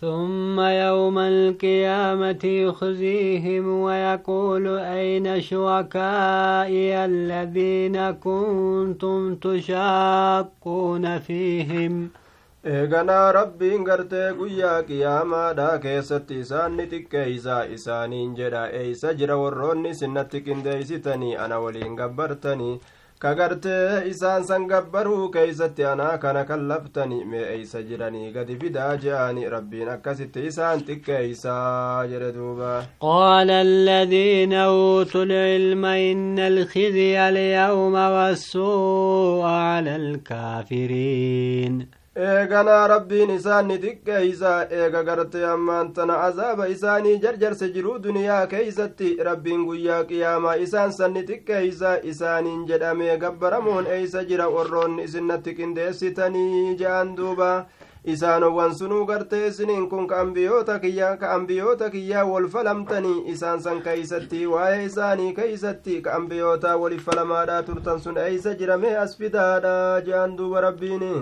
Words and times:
ثم 0.00 0.60
يوم 0.60 1.18
القيامة 1.18 2.44
يخزيهم 2.44 3.80
ويقول 3.80 4.78
أين 4.78 5.40
شركائي 5.40 7.04
الذين 7.04 8.10
كنتم 8.10 9.34
تشاقون 9.34 11.18
فيهم؟ 11.18 12.10
إيغنا 12.66 13.30
ربي 13.30 13.76
انقرتي 13.76 14.30
قويا 14.30 14.80
قياما 14.80 15.52
دا 15.52 16.00
ستي 16.00 16.40
إسان 16.40 16.76
نتك 16.76 17.14
إيسا 17.14 17.74
إسان 17.74 18.12
إنجرا 18.12 18.66
إيسا 18.66 19.12
جرا 19.12 19.34
ورون 19.34 19.92
سنتك 19.92 20.48
إندي 20.48 20.82
ستني 20.84 21.44
أنا 21.44 21.56
ولي 21.56 21.82
انقبرتني 21.82 22.80
ka 23.22 23.30
gartee 23.38 24.08
isaan 24.10 24.44
san 24.48 24.62
gabbaruu 24.68 25.24
keeysatti 25.34 25.84
anaa 25.92 26.12
kana 26.22 26.42
kallaftani 26.50 27.18
mee 27.32 27.42
eeysa 27.54 27.82
jiranii 27.88 28.30
gadi 28.36 28.56
fidaa 28.62 28.92
je'ani 29.02 29.44
rabbiin 29.54 29.88
akkasitti 29.94 30.44
isaan 30.50 30.80
xiqqeeysaa 30.86 32.06
jedhe 32.12 32.30
duuba 32.36 32.70
qaala 33.06 33.58
aladiina 33.66 34.62
uutu 34.78 35.24
lcilma 35.32 35.92
ina 36.08 36.46
alkhizya 36.52 37.26
alyawma 37.26 38.04
wassuu'a 38.16 39.54
cala 39.84 39.94
alkaafiriin 40.02 41.76
eeganaa 42.16 42.86
rabbiin 42.88 43.30
isaan 43.30 43.68
ni 43.68 43.76
xiqqeeysa 43.82 44.52
eega 44.78 45.02
gartee 45.08 45.44
ammaan 45.50 45.92
tana 45.94 46.14
azaaba 46.28 46.66
isaanii 46.66 47.18
jarjarse 47.22 47.68
jiruu 47.74 47.98
duniyaa 48.02 48.46
keeysatti 48.46 49.10
rabbiin 49.28 49.62
guyyaa 49.66 50.04
qiyaamaa 50.08 50.54
isaan 50.64 50.92
san 50.92 51.12
ni 51.14 51.22
xiqqeeysa 51.28 51.92
isaaniin 52.12 52.66
jedhamee 52.72 53.16
gabbaramuun 53.18 53.86
eeysa 53.86 54.24
jira 54.32 54.48
warroonni 54.56 55.04
isinnatti 55.04 55.54
qindeessitanii 55.60 56.74
je'an 56.82 57.14
duuba 57.16 57.52
isaanowwan 58.04 58.74
sunuu 58.74 59.04
gartee 59.06 59.46
isiniin 59.46 59.88
kun 59.88 60.06
ka 60.08 60.20
ambiyoota 60.20 60.78
kiyyaa 60.82 61.16
ka 61.16 61.32
ambiyoota 61.38 61.90
kiyyaa 61.90 62.24
wol 62.26 62.48
falamtanii 62.48 63.18
isaan 63.32 63.60
san 63.62 63.82
keeysatti 63.82 64.46
waa'ee 64.46 64.84
isaanii 64.84 65.32
keeysatti 65.34 66.00
ka 66.02 66.14
ambiyoota 66.18 66.76
waliif 66.76 67.04
falamaadha 67.10 67.62
turtan 67.62 68.00
sun 68.00 68.16
eeysa 68.28 68.54
jiramee 68.54 68.96
as 68.96 69.16
fidaadha 69.18 70.00
je'an 70.08 70.36
duuba 70.38 70.60
rabbiini 70.66 71.12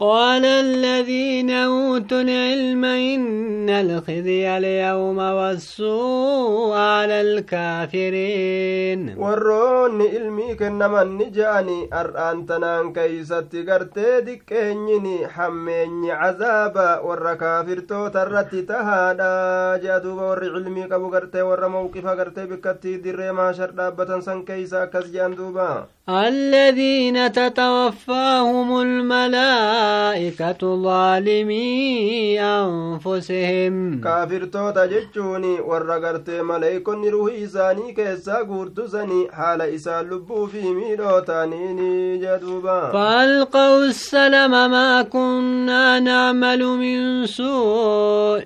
قال 0.00 0.44
الذين 0.44 1.50
أوتوا 1.50 2.20
العلم 2.20 2.84
إن 2.84 3.70
الخزي 3.70 4.58
اليوم 4.58 5.18
والسوء 5.18 6.76
على 6.76 7.20
الكافرين. 7.20 9.18
وروني 9.18 10.16
إلميك 10.16 10.62
إنما 10.62 11.04
نجاني 11.04 11.88
أرآن 11.92 12.46
تنان 12.46 12.92
كي 12.92 13.24
ستقرتي 13.24 14.20
دكينيني 14.20 15.28
حميني 15.28 16.12
عذابا 16.12 16.98
ور 16.98 17.34
كافر 17.34 17.78
توترت 17.78 18.54
تهادا 18.54 19.76
جادو 19.82 20.16
بور 20.16 20.44
علمي 20.54 20.82
كبو 20.86 21.10
قرتي 21.10 21.42
ور 21.42 21.68
موقفا 21.68 22.10
قرتي 22.10 22.46
بكتي 22.46 22.96
ديري 22.96 23.32
ما 23.32 23.52
شرد 23.52 23.80
أبتا 23.80 24.20
سنكيسا 24.20 24.84
كزيان 24.84 25.34
دوبا 25.34 25.86
الذين 26.08 27.32
تتوفاهم 27.32 28.80
الملائكة 28.80 30.58
ظالمي 30.82 32.40
أنفسهم. 32.40 34.00
كافر 34.00 34.44
توتا 34.44 34.86
جتشوني 34.86 35.60
ورقرتي 35.60 36.42
ملائكون 36.42 37.08
روحي 37.08 37.44
إساني 37.44 37.92
كيسا 37.92 38.36
قورتسني 38.42 39.28
حال 39.32 39.60
إسان 39.62 40.10
لبو 40.10 40.46
في 40.46 40.62
ميلوتانيني 40.62 42.18
جدوبا 42.18 42.90
فألقوا 42.92 43.84
السلم 43.84 44.50
ما 44.50 45.02
كنا 45.02 46.00
نعمل 46.00 46.64
من 46.64 47.26
سوء 47.26 48.44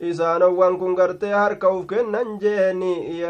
isaanowwan 0.00 0.76
kun 0.78 0.94
gartee 0.96 1.30
harka 1.32 1.68
uf 1.70 1.86
kennan 1.86 2.38
jeeni 2.40 3.22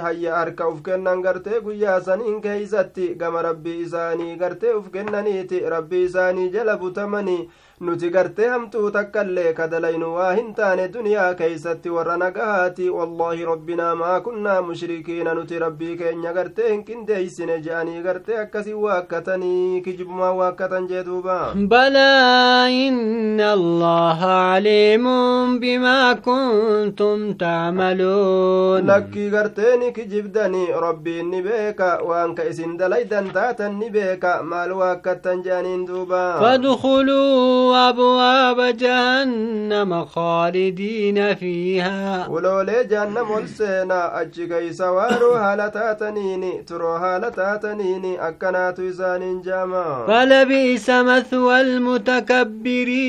hayya 0.00 0.34
harka 0.36 0.68
uf 0.68 0.80
kennan 0.82 1.22
gartee 1.22 1.60
guyyaa 1.60 2.00
saniin 2.00 2.40
keeysatti 2.40 3.14
gama 3.14 3.42
rabbii 3.42 3.80
isaanii 3.84 4.36
gartee 4.36 4.72
uf 4.74 4.90
kennaniiti. 4.92 5.60
Rabbii 5.60 6.04
isaanii 6.04 6.48
jala 6.50 6.76
butamanii 6.76 7.50
nuti 7.80 8.08
gartee 8.10 8.46
hamtuu 8.48 8.90
takkaillee 8.90 9.52
kadalaynu 9.56 10.06
waa 10.14 10.30
hin 10.36 10.46
taane 10.58 10.84
duniyaa 10.92 11.34
keeysatti 11.40 11.90
warra 11.96 12.14
nagahaati 12.22 12.86
wallaahi 12.90 13.44
rabbinaa 13.48 13.90
maa 14.02 14.20
kunnaa 14.28 14.62
mushrikiina 14.68 15.34
nuti 15.38 15.58
rabbii 15.62 15.96
keenya 15.98 16.32
gartee 16.36 16.70
hin 16.70 16.80
qindeeysine 16.86 17.58
je'anii 17.66 18.00
gartee 18.06 18.38
akkasi 18.44 18.72
waakkatanii 18.84 19.80
kijibumaa 19.88 20.30
waakkatan 20.38 20.86
jee 20.92 21.02
duuba 21.08 21.36
balaa 21.74 22.68
inna 22.78 23.50
allaha 23.58 24.32
caliimun 24.54 25.58
bimaa 25.66 26.14
kuntum 26.28 27.28
tacmaluun 27.44 28.86
lakkii 28.92 29.28
gartee 29.36 29.76
ni 29.84 29.92
kijibdani 30.00 30.64
rabbiin 30.86 31.30
ni 31.34 31.42
beeka 31.50 31.90
waan 32.12 32.34
ka 32.40 32.48
isin 32.54 32.74
dalaydan 32.80 33.30
taatan 33.36 33.76
ni 33.84 33.90
beeka 34.00 34.34
maal 34.54 34.72
waakkattan 34.80 35.44
je'aniin 35.50 35.86
duuba 35.92 36.24
fadkuluu 36.40 37.65
أبواب 37.74 38.76
جهنم 38.76 40.04
خالدين 40.04 41.34
فيها. 41.34 42.28
ولولي 42.28 42.84
جهنم 42.84 43.30
والسينا 43.30 44.20
أجي 44.20 44.46
كيس 44.46 44.80
وارو 44.80 45.32
هالتاتنيني 45.32 46.62
ترو 46.62 46.92
هالتاتنيني 46.92 48.28
أكنات 48.28 48.80
إسان 48.80 49.42
جاما 49.42 50.04
فلبئس 50.06 50.90
مثوى 50.90 51.60
المتكبرين. 51.60 53.06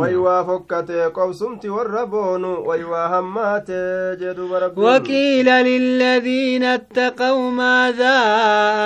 ويوا 0.00 0.42
فكتي 0.42 1.04
قوسمت 1.04 1.66
والربون 1.66 2.44
ويوا 2.44 3.06
همات 3.06 3.70
جدو 4.20 4.48
بربي 4.48 4.80
وكيل 4.80 5.46
للذين 5.46 6.64
اتقوا 6.64 7.50
ماذا 7.50 8.16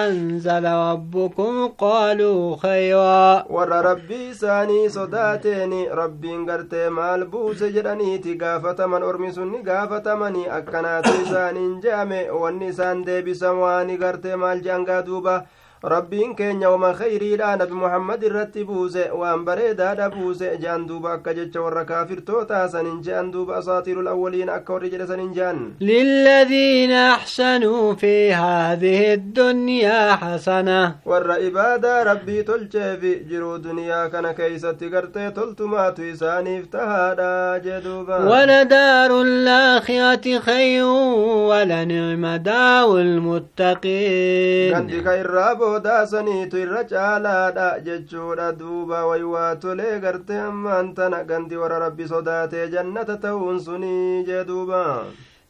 أنزل 0.07 0.65
ربكم؟ 0.65 1.69
قالوا 1.79 2.57
خيرا. 2.57 3.45
ور 3.51 3.69
ربي 3.69 4.35
ساني 4.35 4.81
isaanii 4.82 4.94
sodaateeni 4.94 5.88
rabbiin 5.94 6.44
gartee 6.47 6.88
maal 6.91 7.25
buuse 7.31 7.70
jedhaniiti 7.72 8.34
gaafataman 8.37 9.03
ormi 9.03 9.32
sunni 9.32 9.62
gaafatamanii 9.62 10.47
akkanaatu 10.48 11.10
isaaniin 11.22 11.81
je'ame 11.82 12.31
wanni 12.31 12.69
isaan 12.69 13.04
deebisan 13.06 13.56
waani 13.62 13.97
gartee 13.98 14.37
maal 14.37 14.60
je'angaa 14.65 15.03
duuba 15.06 15.34
rabbiin 15.82 16.34
keenya 16.38 16.70
wama 16.70 16.93
khayriidha 16.94 17.56
nabi 17.59 17.72
muhammad 17.75 18.22
irratti 18.22 18.65
buuse 18.65 19.10
waan 19.20 19.44
bareedaadha 19.44 20.10
buuse 20.15 20.56
jean 20.62 20.87
duuba 20.87 21.12
akka 21.15 21.34
jecha 21.34 21.60
warra 21.60 21.84
kaafirtoota 21.84 22.69
sanin 22.75 23.03
jean 23.03 23.32
duuba 23.32 23.56
asaatiiru 23.56 24.03
lawwaliin 24.09 24.48
akka 24.56 24.72
warri 24.75 24.91
jedhe 24.93 25.06
sanin 25.10 25.32
jean 25.34 25.59
liladiina 25.81 27.00
axsanuu 27.15 27.97
fi 28.03 28.12
haadihi 28.41 29.06
addunyaa 29.16 30.16
xasana 30.22 30.78
warra 31.12 31.38
ibaadaa 31.48 32.04
rabbii 32.10 32.44
tolcheefi 32.50 33.12
jiruu 33.32 33.59
duniyaa 33.64 34.09
kana 34.14 34.34
keeysatti 34.38 34.88
gartee 34.94 35.31
toltumaatu 35.41 36.04
isaaniif 36.12 36.70
tahaadha 36.76 37.59
jee 37.66 37.81
duuba 37.88 38.19
waladaaru 38.31 39.19
laakhirati 39.50 40.38
khayrun 40.47 41.50
walanicma 41.50 42.38
daawu 42.38 42.99
lmuttaqiin 43.10 44.70
gandi 44.78 45.03
ka 45.03 45.16
irraa 45.25 45.54
boo 45.72 45.78
sodaasaniitu 45.81 46.56
irra 46.65 46.84
caalaadha 46.84 47.66
jechuudha 47.87 48.53
duuba 48.60 49.06
waywaa 49.06 49.56
tolee 49.56 50.00
gartee 50.00 50.38
ammaan 50.38 50.94
tana 50.94 51.25
gandi 51.25 51.56
warra 51.56 51.78
rabbi 51.84 52.09
sodaatee 52.12 52.69
jannata 52.75 53.16
ta'uun 53.16 53.60
sunii 53.66 54.25
jee 54.28 54.44
duuba 54.44 54.82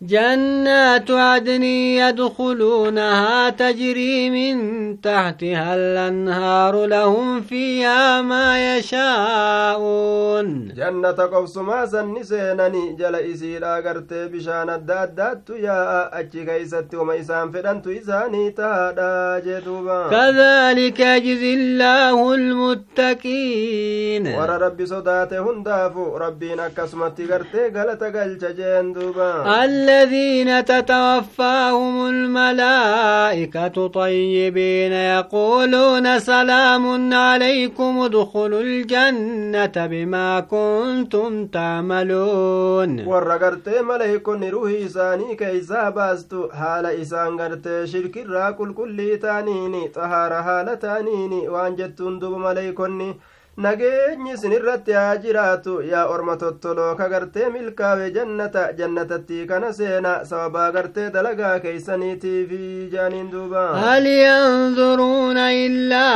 جنات 0.02 1.10
عدن 1.10 1.62
يدخلونها 2.02 3.50
تجري 3.50 4.30
من 4.30 4.56
تحتها 5.00 5.74
الأنهار 5.74 6.86
لهم 6.86 7.40
فيها 7.40 8.20
ما 8.22 8.76
يشاءون. 8.76 10.68
جنة 10.76 11.10
قبسما 11.10 11.86
سنسينني 11.86 12.96
جل 12.98 13.14
إسيلا 13.14 13.74
قرتي 13.74 14.28
بشان 14.28 14.70
الدادات 14.70 15.50
يا 15.50 16.18
أجي 16.18 16.44
كيست 16.44 16.94
وما 16.94 17.20
إسان 17.20 17.50
فدنت 17.50 17.86
إساني 17.86 18.50
تادا 18.50 19.42
جدوبا 19.46 20.08
كذلك 20.10 21.00
يجزي 21.00 21.54
الله 21.54 22.34
المتقين. 22.34 24.26
ورى 24.26 24.56
ربي 24.56 24.86
صداته 24.86 25.50
هندافو 25.50 26.16
ربنا 26.16 26.68
كسمت 26.68 27.20
قرتي 27.32 27.64
قلت 27.68 28.02
قلت 28.02 28.44
جندوبا 28.44 29.42
الذين 29.92 30.64
تتوفاهم 30.64 32.06
الملائكة 32.06 33.86
طيبين 33.86 34.92
يقولون 34.92 36.18
سلام 36.18 37.14
عليكم 37.14 37.98
ادخلوا 37.98 38.60
الجنة 38.60 39.86
بما 39.86 40.40
كنتم 40.40 41.46
تعملون. 41.46 43.06
ورغرت 43.06 43.68
ملائكة 43.68 44.50
روحي 44.50 44.88
ساني 44.88 45.36
كي 45.36 45.60
زاباستو 45.60 46.48
حال 46.50 46.86
إسان 46.86 47.40
غرت 47.40 47.84
شرك 47.84 48.16
الراكل 48.16 48.74
كل 48.74 49.18
تانيني 49.22 49.88
طهار 49.88 50.42
حال 50.42 50.78
تانيني 50.78 51.48
وانجتون 51.48 52.18
دوب 52.18 52.38
ملائكة 52.38 53.14
nageenyi 53.56 54.32
isinirratti 54.34 54.92
haa 54.96 55.16
jiraatu 55.22 55.72
yaa 55.88 56.06
orma 56.12 56.36
tottoloo 56.42 56.94
ka 57.00 57.08
gartee 57.12 57.48
milkaawe 57.56 58.06
jannata 58.10 58.62
jannatatti 58.78 59.40
kana 59.50 59.72
seena 59.78 60.12
sababaa 60.30 60.70
gartee 60.76 61.10
dalagaa 61.16 61.58
keeysaniitiifi 61.60 62.88
jaaniin 62.92 63.30
duuba 63.32 63.64
ينظرون 64.22 65.36
إلا 65.38 66.08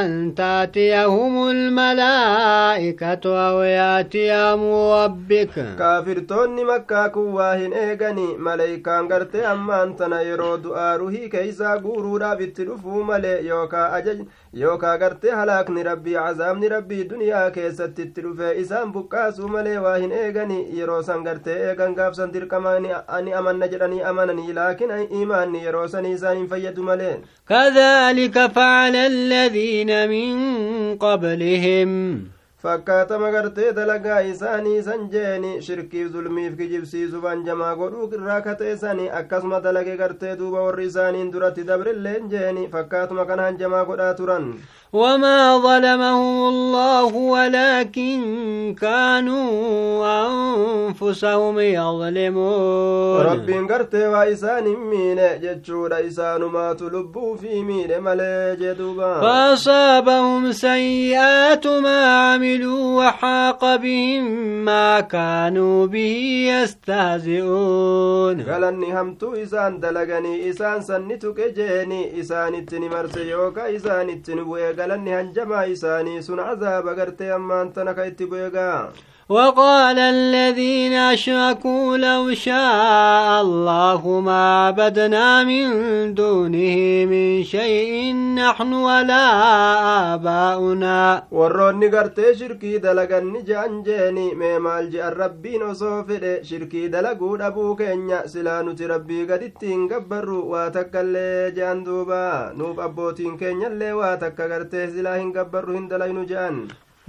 أن 0.00 0.34
تأتيهم 0.34 1.50
الملائكة 1.50 3.24
أو 3.48 3.62
يأتي 3.62 4.32
أمر 4.32 5.04
ربك 5.04 5.54
kaafirtoonni 5.78 6.64
makkaa 6.64 7.08
kun 7.08 7.32
waa 7.34 7.54
hin 7.54 7.72
eegani 7.72 8.36
maleykaan 8.38 9.08
gartee 9.08 9.46
ammaan 9.46 9.96
tana 9.96 10.20
yeroo 10.22 10.58
du'aa 10.64 10.96
ruhii 10.96 11.28
keeysaa 11.28 11.78
guuruudhaaf 11.78 12.40
itti 12.40 12.64
dhufuu 12.68 13.04
malee 13.04 13.40
yookaa 13.48 13.92
ajaj 13.98 14.18
yookaa 14.52 14.96
gartee 14.98 15.30
halaakni 15.38 15.82
rabbii 15.88 16.14
cazaabni 16.14 16.68
rabbii 16.72 17.04
duniyaa 17.10 17.50
keessatti 17.56 18.02
itti 18.06 18.22
dhufe 18.24 18.48
isaan 18.62 18.92
buqqaasuu 18.96 19.48
malee 19.52 19.76
waa 19.84 19.96
hin 20.04 20.12
eegani 20.22 20.56
yeroo 20.78 21.02
san 21.08 21.22
gartee 21.26 21.58
eegan 21.68 21.94
gaafsan 21.98 22.32
dirqama 22.36 22.72
ani 23.18 23.32
amanna 23.42 23.68
jedhanii 23.74 24.02
amananii 24.12 24.52
laakin 24.58 24.90
imaanni 25.20 25.62
yeroo 25.66 25.86
sanii 25.94 26.12
isaan 26.18 26.36
hin 26.42 26.48
fayyadu 26.54 26.82
malee 26.90 27.14
كذلك 27.48 28.46
فعل 28.56 28.96
الذين 28.96 29.90
من 30.08 30.34
قبلهم 30.98 31.90
fakkaatama 32.62 33.30
gartee 33.32 33.72
dalagaa 33.76 34.18
isaanii 34.30 34.82
san 34.88 35.04
jeeni 35.12 35.52
shirkiif 35.66 36.10
zulmiif 36.16 36.56
kijibsiisu 36.58 37.20
banjamaa 37.22 37.74
godhuu 37.76 38.08
irraa 38.18 38.40
kateessani 38.46 39.06
akkasuma 39.20 39.60
dalage 39.66 39.96
gartee 40.00 40.34
duuba 40.40 40.64
warri 40.66 40.86
isaaniin 40.90 41.30
duratti 41.32 41.64
dabrilleen 41.70 42.28
jeeni 42.34 42.66
fakkaatuma 42.74 43.24
kana 43.30 43.42
hanjamaa 43.48 43.84
godhaa 43.92 44.14
turan 44.20 44.50
وما 44.92 45.58
ظلمهم 45.58 46.48
الله 46.48 47.14
ولكن 47.14 48.20
كانوا 48.80 49.46
أنفسهم 50.26 51.58
يظلمون. 51.60 53.20
رب 53.20 53.50
قرتي 53.70 54.06
وإسان 54.06 54.64
مين 54.64 55.20
جتشور 55.42 56.06
إسان 56.06 56.42
ما 56.42 56.72
تلبوا 56.72 57.36
في 57.36 57.62
مين 57.62 58.02
ملاج 58.02 58.76
فأصابهم 59.22 60.52
سيئات 60.52 61.66
ما 61.66 62.04
عملوا 62.04 63.06
وحاق 63.06 63.76
بهم 63.76 64.24
ما 64.64 65.00
كانوا 65.00 65.86
به 65.86 66.46
يستهزئون. 66.50 68.42
قال 68.42 68.64
أني 68.64 69.00
همتو 69.00 69.34
إسان 69.34 69.80
دلقني 69.80 70.50
إسان 70.50 70.80
سنتك 70.80 71.54
جيني 71.54 72.20
إسان 72.20 72.54
التنمرسيوك 72.54 73.58
إسان 73.58 74.08
التنبويك 74.10 74.79
galanni 74.80 75.10
hanjamaa 75.18 75.64
isaanii 75.74 76.22
sun 76.26 76.40
azaaba 76.50 76.94
gartee 77.00 77.30
ammaan 77.38 77.72
tana 77.78 77.94
ka 77.98 78.06
itti 78.10 78.26
bu'e 78.34 78.50
gaa 78.56 78.80
وقال 79.30 79.98
الذين 79.98 80.92
أشركوا 80.92 81.96
لو 81.96 82.34
شاء 82.34 83.40
الله 83.42 84.20
ما 84.20 84.66
عبدنا 84.66 85.44
من 85.44 85.66
دونه 86.14 86.76
من 87.12 87.44
شيء 87.44 88.14
نحن 88.34 88.72
ولا 88.72 89.26
آباؤنا 90.14 91.22
warroonni 91.30 91.88
gartee 91.94 92.34
shirkii 92.34 92.82
dalaganni 92.82 93.44
je'an 93.46 93.78
jeeni 93.86 94.34
mee 94.34 94.58
maal 94.58 94.90
je'an 94.90 95.14
rabbiin 95.22 95.62
osoo 95.70 96.02
fedhe 96.10 96.34
shirkii 96.50 96.90
dalaguu 96.92 97.38
dhabuu 97.38 97.76
keenya 97.78 98.26
silaa 98.34 98.62
nuti 98.66 98.90
rabbii 98.94 99.24
gaditti 99.30 99.66
hin 99.74 99.88
gabbarru 99.94 100.42
waa 100.52 100.70
takkaillee 100.76 101.54
je'an 101.56 101.84
duuba 101.86 102.22
nuuf 102.58 102.78
abbootiin 102.88 103.38
keenyallee 103.38 103.92
waa 104.02 104.16
takka 104.26 104.48
gartee 104.54 104.86
silaa 104.94 105.18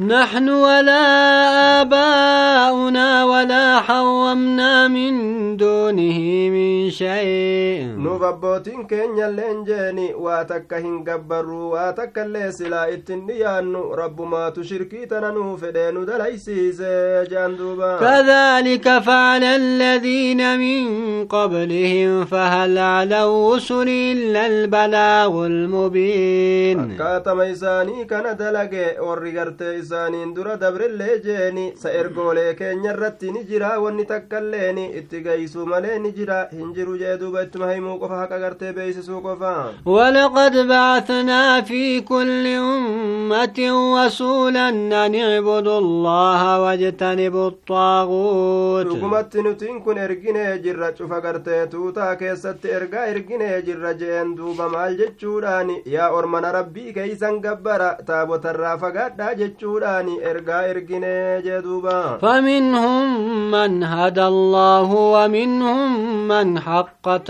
نحن 0.01 0.50
ولا 0.50 1.06
آباؤنا 1.81 3.24
ولا 3.24 3.81
حرمنا 3.81 4.88
من 4.88 5.13
دونه 5.57 6.50
من 6.50 6.89
شيء. 6.89 8.00
Nuuf 8.12 8.24
abbootiin 8.30 8.88
keenyalleen 8.88 9.60
jeeni 9.66 10.06
waa 10.25 10.44
takka 10.46 10.78
hin 10.86 10.96
gabbarru 11.10 11.60
waa 11.74 11.92
takkaillee 12.00 12.52
silaa 12.58 12.86
ittin 12.96 13.22
dhiyaannu 13.28 13.84
rabbumaatu 14.00 14.63
shirkii 14.72 15.06
tana 15.12 15.31
nuu 15.38 15.58
fedhee 15.62 15.92
nu 15.98 16.06
dalaysiise 16.10 16.92
jean 17.31 17.58
duuba 17.58 17.92
كذلك 18.02 19.00
فعل 19.00 19.44
الذين 19.44 20.42
من 20.60 20.81
قبلهم 21.28 22.25
فهل 22.25 22.78
على 22.78 23.24
الرسل 23.24 23.90
إلا 23.90 24.48
البلاغ 24.48 25.46
المبين 25.46 26.80
akkaatama 26.92 27.46
isaanii 27.48 28.06
kana 28.06 28.34
dalage 28.36 28.86
warri 29.08 29.31
gartee 29.31 29.78
isaaniin 29.80 30.34
dura 30.36 30.58
dabrillee 30.58 31.19
jeeni 31.24 31.66
sa 31.75 31.90
ergoolee 32.02 32.54
keenya 32.56 32.92
irratti 32.94 33.31
ni 33.31 33.44
jira 33.44 33.80
wanni 33.80 34.06
takkailleeni 34.06 34.86
itti 35.00 35.22
geeysuu 35.25 35.66
malee 35.66 36.00
ni 36.00 36.12
jira 36.12 36.40
hin 36.52 36.74
jiru 36.75 36.98
jee 36.98 37.18
duuba 37.18 37.44
ittuma 37.44 37.72
himuu 37.74 38.00
qofa 38.01 38.18
haqa 38.21 38.39
gartee 38.44 38.74
beeysisuu 38.77 39.21
qofa 39.27 39.56
ولقد 39.86 40.53
بعثنا 40.68 41.62
في 41.62 42.01
كل 42.01 42.48
أمة 42.48 43.59
رسولا 44.06 44.69
أن 44.69 45.15
اعبدوا 45.15 45.77
الله 45.80 46.62
واجتنبوا 46.62 47.48
الطاغوت 47.48 48.86
dhugumatti 48.88 49.42
nutiin 49.44 49.81
kun 49.83 49.98
erginee 49.98 50.57
jirra 50.63 50.92
cufa 50.98 51.19
gartee 51.21 51.68
tuutaa 51.68 52.15
keessatti 52.15 52.69
ergaa 52.77 53.06
erginee 53.13 53.62
jirra 53.68 53.94
jeen 54.01 54.36
duuba 54.38 54.69
maal 54.69 54.95
jechuudhaan 55.01 55.69
yaa 55.95 56.09
ormana 56.18 56.51
rabbii 56.57 56.94
keeysan 56.98 57.39
gabbara 57.45 57.89
taabotarraa 58.07 58.77
fagaadhaa 58.83 59.33
jechuudhaan 59.42 60.07
ergaa 60.31 60.63
erginee 60.71 61.42
jee 61.45 61.62
duuba 61.68 61.98
فمنهم 62.21 63.51
من 63.51 63.83
هدى 63.83 64.25
الله 64.27 64.89
ومنهم 65.15 65.92
من 66.27 66.59
حقت 66.59 67.30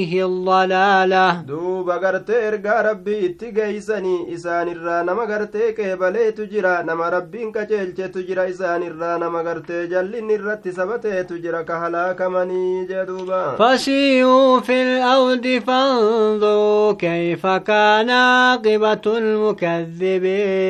عليه 0.00 0.24
الضلالة 0.24 1.44
ergaa 2.50 2.82
rabbii 2.82 3.18
itti 3.26 3.52
geeysanii 3.52 4.26
isaanirraa 4.34 5.02
nama 5.04 5.26
gartee 5.26 5.72
qeebaleetu 5.78 6.46
jira 6.52 6.82
nama 6.84 7.10
rabbiin 7.10 7.52
qaceelchetu 7.52 8.22
jira 8.28 8.46
isaanirraa 8.52 9.18
nama 9.18 9.42
gartee 9.42 9.86
jallinni 9.92 10.34
irratti 10.34 10.72
sabateetu 10.72 11.38
jira 11.44 11.64
ka 11.64 11.78
halaakamanii 11.80 12.86
jee 12.88 13.04
duuba 13.06 13.56
فسيروا 13.58 14.60
في 14.60 14.82
الأرض 14.82 15.46
فانظروا 15.66 16.92
كيف 16.92 17.46
كان 17.46 18.10
عاقبة 18.10 19.06
المكذبين 19.18 20.60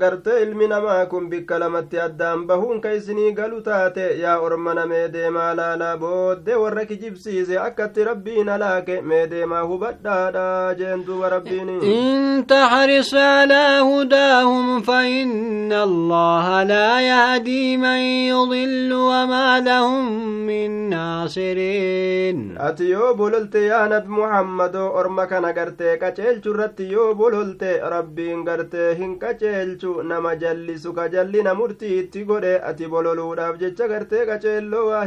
gartee 0.00 0.42
ilmi 0.42 0.66
namaa 0.68 1.06
kun 1.06 1.28
bikka 1.30 1.58
lamatti 1.58 1.98
addaan 2.00 2.46
bahuun 2.46 2.80
ka 2.80 2.92
isinii 2.94 3.32
galu 3.32 3.60
taate 3.62 4.18
yaa 4.20 4.38
ormana 4.38 4.86
mee 4.86 5.08
deemaa 5.12 5.54
laalaa 5.54 5.96
booddee 5.96 6.54
warra 6.62 6.84
kijibsiise 6.84 7.58
akkatti 7.58 8.04
halaake 8.40 9.00
mee 9.10 9.26
deemaa 9.32 9.62
hubadhaadha 9.70 10.74
jeen 10.78 11.04
duuba 11.06 11.28
rabbiin 11.36 11.68
إن 11.82 12.46
تحرص 12.46 13.14
على 13.14 13.64
هداهم 13.90 14.80
فإن 14.82 15.72
الله 15.72 16.62
لا 16.62 17.00
يهدي 17.00 17.76
من 17.76 18.00
يضل 18.32 18.92
وما 18.92 19.60
لهم 19.60 20.06
من 20.46 20.70
ناصرين 20.90 22.56
ati 22.58 22.90
yoo 22.90 23.14
bololte 23.14 23.60
yaa 23.66 23.88
nabi 23.88 24.08
muhammadoo 24.08 24.92
orma 25.00 25.26
kana 25.26 25.52
gartee 25.52 25.96
qaceelchu 26.02 26.50
irratti 26.54 26.90
yoo 26.92 27.14
bololte 27.14 27.70
rabbiin 27.94 28.44
gartee 28.48 28.94
hin 29.00 29.18
qaceelchu 29.22 30.02
nama 30.02 30.34
jallisu 30.42 30.92
ka 30.98 31.08
jallina 31.14 31.54
murtii 31.60 31.98
itti 32.02 32.24
godhe 32.30 32.54
ati 32.70 32.86
bololuudhaaf 32.94 33.58
jecha 33.62 33.88
gartee 33.92 34.26
qaceelloo 34.30 34.84
waa 34.90 35.04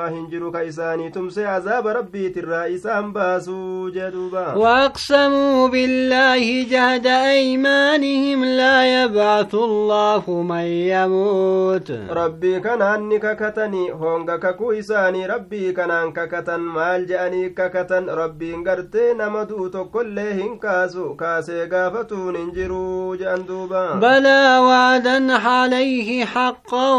waa 0.00 0.08
hin 0.16 0.26
jiru 0.34 0.50
ka 0.58 0.64
isaanii 0.72 1.10
tumsee 1.18 1.46
azaaba 1.54 1.92
rabbiitirraa 2.00 2.66
isaan 2.76 3.12
baasuu 3.12 3.90
jee 3.96 4.10
duuba 4.16 4.44
وأقسموا 4.56 5.68
بالله 5.68 6.44
جهد 6.70 7.06
أيمانهم 7.06 8.44
لا 8.44 9.02
يبعث 9.02 9.54
الله 9.54 10.24
من 10.52 10.64
يموت 10.94 11.88
rabbii 12.20 12.60
kanaan 12.60 13.02
ni 13.08 13.18
kakatanii 13.20 13.88
honga 13.90 14.38
kakuu 14.38 14.72
isaanii 14.72 15.26
rabbii 15.26 15.72
kanaan 15.72 16.12
kakatan 16.12 16.60
maal 16.76 17.04
je'anii 17.10 17.50
kakatan 17.58 18.06
rabbiin 18.20 18.64
gartee 18.64 19.14
nama 19.14 19.44
du'u 19.50 19.68
tokkollee 19.70 20.32
hin 20.40 20.58
kaasu 20.64 21.14
kaasee 21.22 21.66
gaafatuun 21.74 22.36
hin 22.40 22.50
jiru 22.56 23.16
je'an 23.20 23.46
duuba 23.48 23.84
بلى 24.00 24.58
وعدا 24.58 25.32
عليه 25.36 26.24
حقا 26.24 26.90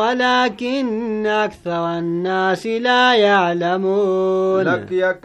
ولكن 0.00 1.26
أكثر 1.26 1.98
الناس 1.98 2.43
لا 2.82 3.14
يعلمون 3.14 4.64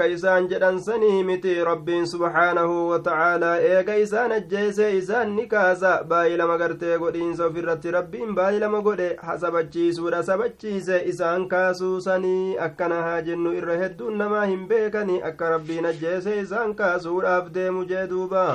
isaan 0.10 0.48
jedhan 0.50 0.80
sanii 0.80 1.24
miti 1.24 1.54
rabbiin 1.64 2.08
subhaanahu 2.08 2.90
watacaalaa 2.90 3.58
eega 3.72 3.96
isaan 3.96 4.32
ajjeese 4.32 4.88
isaan 4.98 5.36
ni 5.36 5.46
kaasa 5.54 5.92
baay'ee 6.10 6.38
lama 6.38 6.58
gartee 6.58 6.98
godhiinsa 7.04 7.46
ofirratti 7.46 7.92
rabbiin 7.98 8.36
baay'ee 8.40 8.60
lama 8.64 8.82
godhe 8.88 9.10
sabachiisuudha 9.44 10.24
sabachiise 10.24 11.02
isaan 11.14 11.48
kaasuu 11.54 12.02
sanii 12.08 12.58
akkana 12.68 13.02
haa 13.08 13.22
jennu 13.30 13.54
irra 13.62 13.78
hedduun 13.84 14.18
namaa 14.24 14.46
hin 14.52 14.68
beekani 14.74 15.22
akka 15.32 15.50
rabbiin 15.56 15.86
ajjeese 15.94 16.40
isaan 16.44 16.76
kaasuudhaaf 16.82 17.54
deemu 17.58 17.86
jee 17.94 18.08
duuba 18.14 18.46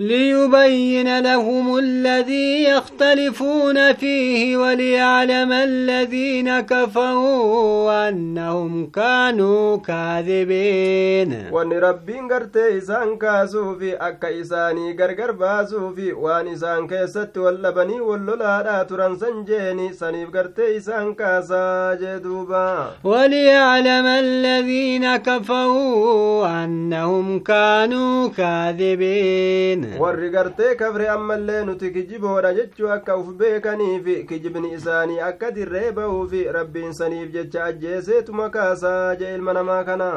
ليبين 0.00 1.18
لهم 1.18 1.78
الذي 1.78 2.64
يختلفون 2.64 3.92
فيه 3.92 4.56
وليعلم 4.56 5.52
الذين 5.52 6.60
كفروا 6.60 8.08
أنهم 8.08 8.86
كانوا 8.86 9.76
كاذبين. 9.76 11.50
وان 11.52 11.72
ربين 11.72 12.32
قرتي 12.32 12.78
إسان 12.78 13.16
كاسو 13.16 13.78
في 13.78 13.94
أكا 13.94 14.40
إساني 14.40 14.96
غرغر 15.00 15.32
باسو 15.32 15.94
في 15.94 16.12
وان 16.12 16.48
إسان 16.48 16.86
كيست 16.86 17.38
واللبني 17.38 18.00
واللولا 18.00 18.62
لا 18.62 18.82
ترنسن 18.82 19.44
جيني 19.44 19.92
سنيف 19.92 20.30
قرتي 20.36 20.76
إسان 20.76 21.14
كاسا 21.14 21.94
جدوبا 22.00 22.90
وليعلم 23.04 24.06
الذين 24.06 25.16
كفروا 25.16 26.64
أنهم 26.64 27.38
كانوا 27.38 28.28
كاذبين. 28.28 29.89
Warri 29.98 30.30
gartee 30.30 30.74
kabre 30.74 31.08
ammallee 31.08 31.64
nuti 31.64 31.90
kijiboodha 31.94 32.54
jechuu 32.54 32.88
akka 32.96 33.16
uf 33.16 33.26
beekaniif 33.40 34.06
kijibni 34.28 34.72
isaanii 34.78 35.18
akka 35.28 35.50
dirree 35.50 35.92
bahuufi 35.92 36.44
rabbiin 36.58 36.92
saniif 36.92 37.32
jecha 37.32 37.64
ajjeeseetuma 37.64 38.50
kaasaa 38.50 39.14
jee 39.16 39.34
ilma 39.34 39.52
namaa 39.52 39.84
kana 39.84 40.10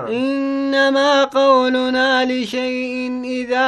إنما 0.74 1.24
قولنا 1.24 2.26
لشيء 2.26 3.22
إذا 3.24 3.68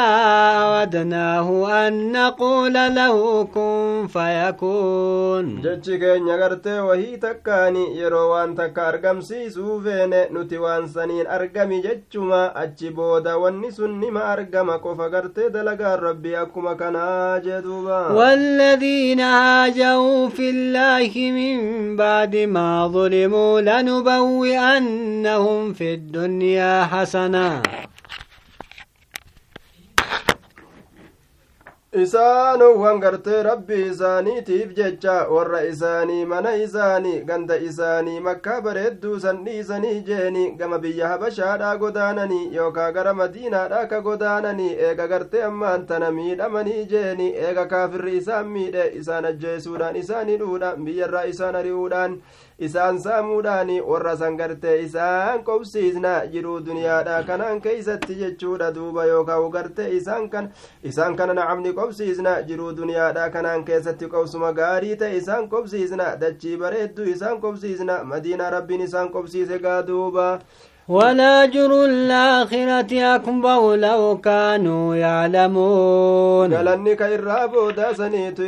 أردناه 0.81 1.47
أن 1.87 2.11
نقول 2.11 2.73
له 2.73 3.43
كن 3.43 4.07
فيكون 4.07 5.61
jechi 5.63 5.99
keenya 5.99 6.37
gartee 6.37 6.79
wahii 6.79 7.17
takkaani 7.17 7.97
yeroo 7.99 8.29
waan 8.31 8.55
takka 8.55 8.87
argamsiisuu 8.87 9.81
feene 9.83 10.27
nuti 10.31 10.57
waan 10.57 10.87
saniin 10.89 11.27
argami 11.27 11.81
jechuma 11.81 12.55
achi 12.55 12.89
booda 12.89 13.37
wanni 13.37 13.71
sun 13.71 13.99
nima 13.99 14.23
argama 14.33 14.79
qofa 14.79 15.09
gartee 15.09 15.49
والذين 18.15 19.19
هاجروا 19.19 20.29
في 20.29 20.49
الله 20.49 21.31
من 21.31 21.95
بعد 21.95 22.35
ما 22.35 22.87
ظلموا 22.87 23.61
لنبوئنهم 23.61 25.73
في 25.73 25.93
الدنيا 25.93 26.83
حسنة. 26.83 27.61
Isaanuwwan 32.03 32.99
gartee 32.99 33.43
rabbii 33.43 33.85
isaaniitiif 33.91 34.73
jecha 34.77 35.13
warra 35.35 35.61
isaanii 35.65 36.25
mana 36.25 36.55
isaanii 36.55 37.21
ganda 37.29 37.57
isaanii 37.57 38.19
makkaa 38.19 38.61
bareedduu 38.61 39.19
san 39.19 39.39
dhiisanii 39.45 40.01
jeeni 40.09 40.51
gama 40.51 40.79
biyya 40.79 41.07
habashaadhaa 41.07 41.75
godaananii 41.77 42.49
yookaa 42.55 42.91
gara 42.91 43.13
madiinaadhaa 43.13 43.85
ka 43.85 44.01
godaananii 44.01 44.73
eega 44.87 45.07
gartee 45.07 45.43
ammaan 45.43 45.85
tana 45.85 46.11
miidhamanii 46.11 46.85
jeeni 46.85 47.27
eega 47.47 47.65
kaafirri 47.65 48.17
isaan 48.17 48.47
miidhe 48.57 48.91
isaan 49.01 49.25
ajjeesuudhaan 49.31 49.95
isaanii 50.03 50.37
dhuudhaan 50.43 50.83
biyyarraa 50.85 51.23
isaan 51.33 51.55
ari'uudhaan 51.61 52.17
isaan 52.59 52.99
saamuudhaani 52.99 53.81
warra 53.81 54.15
san 54.17 54.37
gartee 54.37 54.75
isaan 54.81 55.43
qobsiisna 55.43 56.11
jiruu 56.33 56.59
duniyaadha 56.65 57.23
kanaan 57.27 57.61
keeysatti 57.61 58.15
jechuudha 58.19 58.69
duuba 58.75 59.05
yookaan 59.05 59.49
gartee 59.51 59.89
isaan 59.97 60.29
kan 60.29 60.47
isaan 60.83 61.15
kana 61.15 61.33
nacamni 61.33 61.73
qobsiisna 61.73 62.35
jiruu 62.47 62.71
duniyaadha 62.77 63.29
kanaan 63.29 63.65
keessatti 63.65 64.07
qobsuma 64.13 64.53
gaarii 64.53 64.95
ta'e 64.95 65.17
isaan 65.17 65.49
qobsiisna 65.49 66.07
dachii 66.21 66.57
bareedduu 66.57 67.05
isaan 67.15 67.41
qobsiisna 67.41 68.03
madiinaa 68.03 68.49
rabbiin 68.57 68.81
isaan 68.87 69.09
qobsiise 69.11 69.59
gaa 69.59 69.81
duuba 69.87 70.39
ولاجر 70.87 71.85
الآخرة 71.85 73.15
أكبر 73.15 73.75
لو 73.75 74.17
كانوا 74.17 74.95
يعلمون. 74.95 76.53
قال 76.53 76.67
أنك 76.67 77.01
إرابو 77.01 77.69
دا 77.69 77.93
سنيتو 77.93 78.43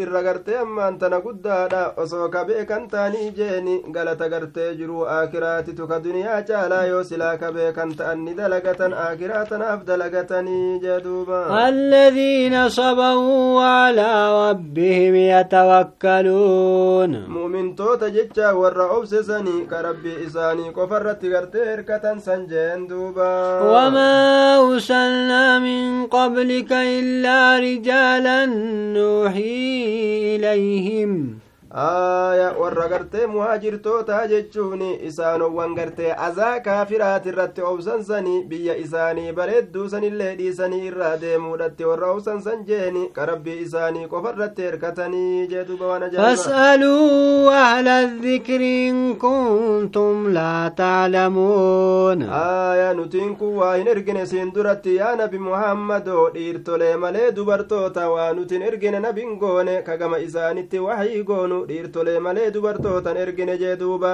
إرقرتي 0.00 0.60
أما 0.60 0.88
أنت 0.88 1.04
نقود 1.04 1.42
دا 1.42 1.94
أصوك 1.98 2.36
بيك 2.36 2.72
أنت 2.72 3.12
نيجيني 3.14 3.82
قال 3.96 4.16
تقرتي 4.18 4.74
جرو 4.74 5.04
آخراتي 5.04 5.72
تك 5.72 5.92
دنيا 5.92 6.40
جالا 6.40 6.82
يوسلاك 6.82 7.44
بيك 7.44 7.78
أنت 7.78 8.00
أني 8.00 8.34
دلقة 8.34 8.80
آخرات 8.92 9.52
أفدلقة 9.52 10.40
الذين 11.68 12.68
صبوا 12.68 13.62
على 13.62 14.10
ربهم 14.50 15.14
يتوكلون. 15.14 17.12
مؤمن 17.28 17.76
توتا 17.76 18.08
جيتشا 18.08 18.50
ورعوب 18.52 19.04
كربي 19.70 20.26
إساني 20.26 20.72
كفرت 20.72 21.26
قرتي 21.26 21.77
سنجين 22.18 22.86
دوبا. 22.86 23.60
وما 23.60 24.56
أرسلنا 24.56 25.58
من 25.58 26.06
قبلك 26.06 26.72
إلا 26.72 27.58
رجالا 27.58 28.46
نوحي 28.94 30.36
إليهم. 30.36 31.47
Aaya 31.70 32.52
warra 32.58 32.88
gartee 32.88 33.26
muhaajirtootaa 33.30 34.26
jechuun 34.28 34.82
isaanowwan 35.08 35.74
gartee 35.78 36.12
azaa 36.26 36.60
kaafiraati 36.66 37.28
irratti 37.32 37.62
obsansanii 37.70 38.44
biyya 38.52 38.76
isaanii 38.84 39.32
bareedduu 39.38 39.88
sanillee 39.94 40.30
dhiisanii 40.38 40.86
irraa 40.90 41.16
deemuudhatti 41.24 41.84
warra 41.90 42.10
obsansan 42.12 42.62
jeeni 42.70 43.02
qarabbii 43.18 43.56
isaanii 43.66 44.06
qofa 44.14 44.32
irratti 44.36 44.62
erkatanii 44.70 45.46
jeeduba 45.50 45.86
waan 45.90 46.06
fas'aluu 46.16 47.50
ahla 47.64 47.98
dhikri 48.24 48.72
in 48.88 49.02
kuntum 49.26 50.24
laa 50.38 50.70
taclamuun 50.80 52.22
aaya 52.40 52.88
nutiin 53.02 53.36
kun 53.42 53.54
waa 53.60 53.74
hin 53.76 53.86
ergine 53.96 54.26
siin 54.32 54.54
duratti 54.56 54.96
yaa 55.02 55.12
nabi 55.22 55.38
muhammadoo 55.50 56.26
dhiirtolee 56.38 56.96
malee 57.04 57.28
dubartoota 57.42 58.08
waa 58.16 58.32
nutin 58.40 58.62
ergine 58.72 59.00
nabin 59.08 59.36
goone 59.44 59.78
kagama 59.92 60.18
isaanitti 60.30 60.78
wahii 60.88 61.22
goonu 61.32 61.57
dhiirtolee 61.68 62.18
malee 62.26 62.50
dubartootan 62.54 63.16
ergine 63.16 63.56
jee 63.62 63.76
duuba 63.80 64.12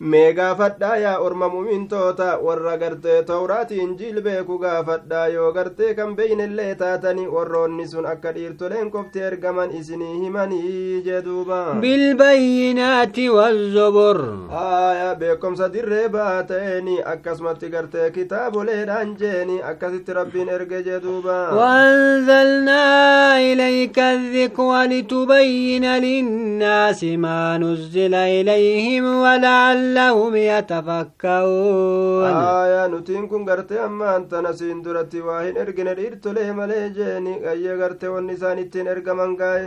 mee 0.00 0.32
gaafadhaa 0.32 0.96
yaa 0.96 1.18
orma 1.24 1.48
mumintoota 1.54 2.26
warra 2.44 2.76
gartee 2.82 3.16
tawraatiin 3.30 3.90
jiil 3.98 4.20
beeku 4.26 4.54
gaafadhaa 4.62 5.26
yoo 5.32 5.50
gartee 5.56 5.90
kan 5.98 6.14
beeynellee 6.20 6.74
taatani 6.82 7.26
warroonni 7.34 7.86
sun 7.90 8.06
akka 8.12 8.32
dhiirtoleen 8.36 8.88
qofti 8.94 9.20
ergaman 9.26 9.74
isinii 9.80 10.14
himanii 10.22 11.02
jee 11.08 11.20
duuba 11.26 11.58
bilbayyinaati 11.82 13.26
wazzubur 13.36 14.20
aya 14.62 15.10
beekomsa 15.24 15.68
dirree 15.74 16.08
baata'eeni 16.16 16.96
akkasumatti 17.12 17.68
gartee 17.76 18.08
kitaaboleedhaan 18.16 19.12
jeeni 19.20 19.60
akkasitti 19.72 20.12
rabbiin 20.20 20.48
erge 20.56 20.82
jee 20.88 21.00
duuba 21.04 21.38
وأنزلنا 21.60 22.82
إليك 23.52 23.98
الذكر 23.98 24.82
لتبين 24.82 25.84
للناس 25.96 27.04
ما 27.04 27.58
نزل 27.58 28.14
إليهم 28.14 29.04
ولعل 29.22 29.89
لعلهم 29.94 30.34
يتفكرون 30.52 32.24
آية 32.62 32.86
نتين 32.92 33.24
كن 33.30 33.42
غرتي 33.48 33.84
أما 33.84 34.16
أنت 34.16 34.32
نسين 34.34 34.82
درتي 34.82 35.20
واهن 35.26 35.56
إرقن 35.62 35.88
الإرتلي 35.94 36.52
ملي 36.58 36.88
جيني 36.96 37.34
أي 37.50 37.66
غرتي 37.80 38.08
والنسان 38.08 38.58
التين 38.58 38.86
إرقمان 38.88 39.30
قاي 39.40 39.64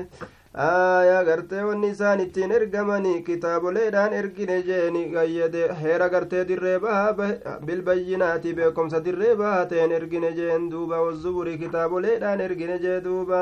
aayaa 0.64 1.24
gartee 1.28 1.64
wanni 1.68 1.88
isaan 1.94 2.20
ittiin 2.24 2.52
ergamanii 2.58 3.24
kitaaboleedhaan 3.28 4.14
ergine 4.20 4.58
jeeni 4.68 5.02
gayyade 5.14 5.64
heera 5.82 6.08
gartee 6.14 6.44
dirree 6.50 6.76
bahaa 6.84 7.30
bilbayyinaati 7.68 8.54
beekomsa 8.60 9.00
dirree 9.06 9.34
bahaa 9.40 9.66
ta'en 9.72 9.92
ergine 10.00 10.30
jeen 10.40 10.68
duuba 10.74 11.02
wazzuburii 11.06 11.58
kitaaboleedhaan 11.64 12.42
ergine 12.48 12.78
jee 12.84 13.00
duuba 13.08 13.40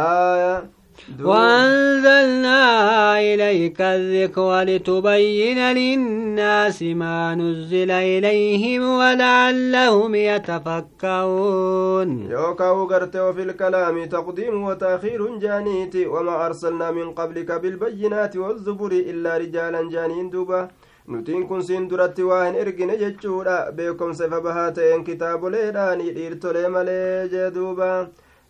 aayaa 0.00 0.56
وأنزلنا 1.24 2.60
إليك 3.20 3.80
الذكر 3.80 4.62
لتبين 4.62 5.58
للناس 5.78 6.82
ما 6.82 7.34
نزل 7.34 7.90
إليهم 7.90 8.82
ولعلهم 8.98 10.14
يتفكرون. 10.14 12.08
يوكاو 12.30 12.84
غرتي 12.84 13.32
في 13.32 13.42
الكلام 13.42 14.04
تقديم 14.04 14.62
وتأخير 14.62 15.38
جانيتي 15.38 16.06
وما 16.06 16.46
أرسلنا 16.46 16.90
من 16.90 17.10
قبلك 17.10 17.52
بالبينات 17.52 18.36
والزبر 18.36 18.92
إلا 18.92 19.36
رجالا 19.36 19.90
جانين 19.90 20.30
دوبا. 20.30 20.68
nutiin 21.08 21.48
kun 21.48 21.62
siin 21.62 21.88
duratti 21.90 22.22
waa 22.22 22.44
hin 22.44 22.54
ergine 22.62 22.96
jechuudha 22.98 23.54
beekomsa 23.78 24.26
ifa 24.26 24.38
bahaa 24.40 24.70
ta'een 24.76 25.04
kitaaboleedhaanii 25.08 26.12
dhiirtolee 26.18 26.68
malee 26.74 27.28
jee 27.32 27.48
duuba 27.56 27.88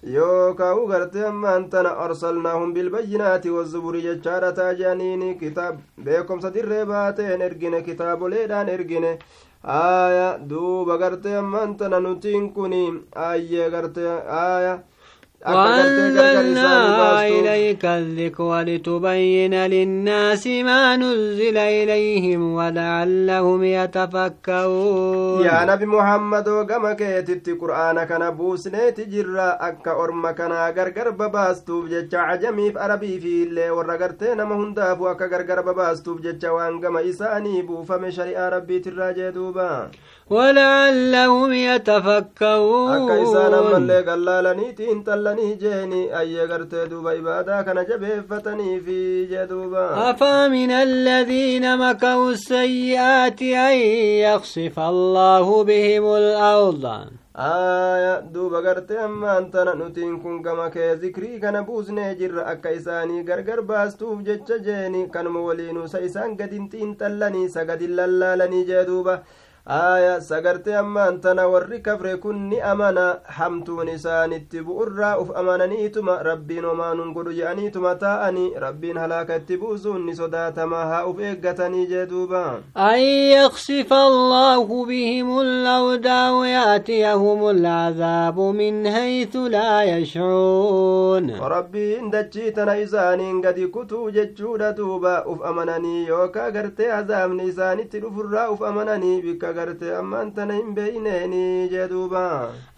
yookaa'u 0.02 0.86
gartee 0.88 1.24
ammaan 1.26 1.68
tana 1.70 1.90
arsalnaahum 2.04 2.72
bilbayyinaati 2.74 3.50
wazuburi 3.56 4.02
jechaadha 4.02 4.52
taajaniini 4.52 5.34
kitaab 5.42 5.76
beekomsa 6.04 6.50
dirree 6.54 6.84
baateen 6.84 7.40
ergine 7.48 7.82
kitaaboleedhaan 7.82 8.68
ergine 8.68 9.18
aaya 9.64 10.38
duuba 10.50 10.96
gartee 10.98 11.36
ammaan 11.42 11.76
tana 11.76 12.00
nutiin 12.00 12.52
kun 12.52 12.72
ayyee 13.14 13.70
gartee 13.70 14.08
aaya 14.40 14.80
وأنزلنا 15.46 17.26
إليك 17.26 17.84
الذكر 17.84 18.60
لتبين 18.60 19.54
للناس 19.54 20.46
ما 20.46 20.96
نزل 20.96 21.56
إليهم 21.56 22.54
ولعلهم 22.54 23.64
يتفكرون. 23.64 25.44
يا 25.44 25.64
نبي 25.64 25.86
محمد 25.86 26.48
وقم 26.48 26.92
كيتت 26.92 27.46
قرآن 27.60 28.04
كان 28.04 28.30
بوسنيت 28.30 29.00
جرا 29.00 29.58
أكا 29.60 29.92
أرم 29.92 30.30
كان 30.30 30.52
غرغر 30.52 31.10
بباستوف 31.10 31.88
جتش 31.88 32.14
عجمي 32.14 32.72
في 32.72 32.78
عربي 32.78 33.20
في 33.20 33.42
اللي 33.42 33.70
ورغرتين 33.70 34.42
ما 34.42 34.54
هنداف 34.56 35.00
وأكا 35.00 35.26
غرغر 35.26 35.60
بباستوف 35.60 36.20
جتش 36.20 36.44
وانقم 36.44 36.96
إساني 36.96 37.62
بوفم 37.62 38.10
شريعة 38.10 38.48
ربي 38.48 38.78
تراجي 38.78 39.30
دوبا. 39.30 39.90
ولعلهم 40.30 41.52
يتفكرون. 41.52 42.92
اكا 42.92 43.20
انسان 43.20 43.80
من 43.80 43.86
لك 43.86 44.08
الله 44.08 44.40
لنيتي 44.40 44.92
انت 44.92 45.10
لني 45.10 45.54
جيني 45.54 46.18
اي 46.18 46.46
افامن 50.10 50.70
الذين 50.70 51.78
مكوا 51.78 52.30
السيئات 52.30 53.42
ان 53.42 53.76
يخصف 54.26 54.78
الله 54.78 55.64
بهم 55.64 56.14
الأرض 56.14 56.84
آية 57.36 58.20
دوبا 58.20 58.58
غرت 58.58 58.90
انت 58.90 59.56
نتين 59.56 60.20
كن 60.22 60.42
كما 60.42 60.68
كي 60.68 60.94
ذكري 60.94 61.38
كان 61.38 61.62
بوزني 61.62 62.14
جر 62.14 62.52
اكا 62.52 62.76
اساني 62.76 63.24
غرغر 63.28 63.60
باستوب 63.60 64.24
جتش 64.24 64.52
جيني 64.52 65.06
كان 65.06 65.26
مولينو 65.28 65.86
سيسان 65.86 66.36
قد 66.36 66.52
انت 66.52 66.74
انت 66.74 67.02
لني 67.02 67.48
سقد 67.48 67.82
اللالا 67.82 68.46
لني 68.46 68.64
جدوبا 68.64 69.22
sagartee 69.66 70.74
ammaan 70.76 71.20
tana 71.20 71.48
warri 71.48 71.80
kafre 71.82 72.16
kun 72.20 72.48
ni 72.50 72.60
amana 72.60 73.20
hamtuun 73.24 73.88
isaanitti 73.88 74.60
bu'urraa 74.60 75.18
uf 75.18 75.30
amananiituma 75.36 76.22
rabbiin 76.22 76.64
homaanuun 76.64 77.12
godhu 77.14 77.32
je'aniituma 77.32 77.94
taa'anii 77.94 78.54
rabbiin 78.58 78.98
halaaka 78.98 79.36
itti 79.36 79.56
buusuun 79.58 80.06
ni 80.06 80.16
sodaatama 80.16 80.84
haa 80.90 81.04
uf 81.06 81.20
eeggatanii 81.20 81.86
jee 81.86 82.06
duuba 82.06 82.60
أن 82.76 82.98
يخسف 82.98 83.92
الله 83.92 84.86
بهم 84.86 85.40
الأرض 85.40 86.06
أو 86.06 86.44
يأتيهم 86.44 87.50
العذاب 87.50 88.38
من 88.40 88.90
حيث 88.90 89.36
لا 89.36 89.82
rabbiin 91.48 92.10
dachii 92.10 92.52
tana 92.52 92.76
isaaniin 92.76 93.40
gadi 93.42 93.66
kutuu 93.68 94.10
jechuudha 94.10 94.72
duuba 94.76 95.24
uf 95.26 95.44
amananii 95.44 96.06
yookaa 96.06 96.50
gartee 96.50 96.92
azaabni 96.92 97.48
isaanitti 97.48 98.00
dhufurraa 98.00 98.50
uf 98.50 98.62
amananii 98.62 99.22
bikka 99.22 99.51
gartee 99.58 99.94
ammaan 100.00 100.32
tana 100.36 100.54
hin 100.60 100.74
beeyneenii 100.74 101.68
jee 101.72 101.88
duuba 101.88 102.26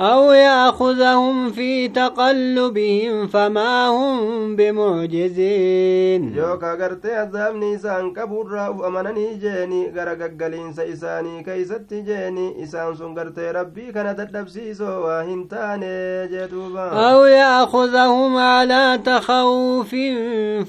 أو 0.01 0.33
يأخذهم 0.33 1.51
في 1.53 1.89
تقلبهم 1.89 3.27
فما 3.27 3.89
هم 3.89 4.57
بمعجزين 4.57 6.35
yookaa 6.37 6.77
gartee 6.77 7.17
azaabni 7.19 7.73
isaan 7.75 8.13
qaburraa 8.15 8.71
uf 8.71 8.85
amananii 8.87 9.35
jeeni 9.45 9.81
gara 9.95 10.15
gaggaliinsa 10.17 10.85
isaanii 10.85 11.43
keeysatti 11.45 12.03
jeeni 12.09 12.47
isaan 12.65 12.97
sun 12.97 13.15
gartee 13.15 13.53
rabbii 13.53 13.93
kana 13.93 14.15
dadhabsiisoo 14.21 14.97
waa 15.07 15.23
hin 15.23 15.49
taane 15.49 15.93
jee 16.33 16.49
duuba 16.53 16.85
أو 16.95 17.25
يأخذهم 17.25 18.37
على 18.37 18.99
تخوف 19.05 19.91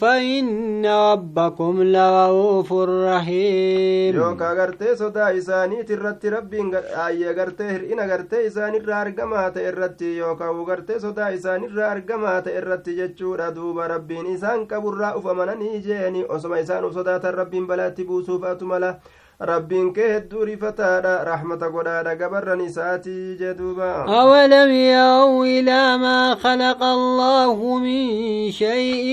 فإن 0.02 0.86
ربكم 0.86 1.84
لرؤوف 1.84 2.74
رحيم 2.74 4.16
yookaa 4.16 4.56
gartee 4.56 4.96
sodaa 4.98 5.30
isaaniit 5.32 5.90
irratti 5.96 6.30
rabbiin 6.36 6.70
ayyee 7.06 7.34
gartee 7.40 7.68
hir'ina 7.74 8.06
gartee 8.12 8.42
isaanirraa 8.50 9.00
argamaa 9.08 9.44
ta'e 9.58 9.68
irratti 9.72 10.12
yookaan 10.18 10.64
gartee 10.70 11.00
sodaa 11.08 11.30
isaanirraa 11.40 11.90
argamaa 11.98 12.38
ta'e 12.48 12.56
irratti 12.62 12.96
jechuudha 13.02 13.50
duuba 13.60 13.88
rabbiin 13.94 14.32
isaan 14.36 14.66
qaburraa 14.74 15.14
uf 15.22 15.26
amananii 15.36 15.82
jeeni 15.90 16.26
osoma 16.38 16.60
isaan 16.66 16.86
uf 16.90 16.94
sodaatan 17.02 17.34
rabbiin 17.42 17.68
balaatti 17.74 18.08
buusuuf 18.12 18.44
atu 18.54 18.66
mala 18.74 18.94
rabbiin 19.40 19.94
kee 19.94 20.10
hedduu 20.14 20.46
rifataadha 20.46 21.24
rahmata 21.30 21.70
godhaadha 21.70 22.16
gabarran 22.16 22.62
isaatii 22.62 23.36
jee 23.40 23.54
duuba 23.54 24.06
أولم 24.08 24.72
يروا 24.72 25.46
إلى 25.46 25.98
ما 25.98 26.36
خلق 26.36 26.84
الله 26.84 27.78
من 27.80 28.06
شيء 28.52 29.06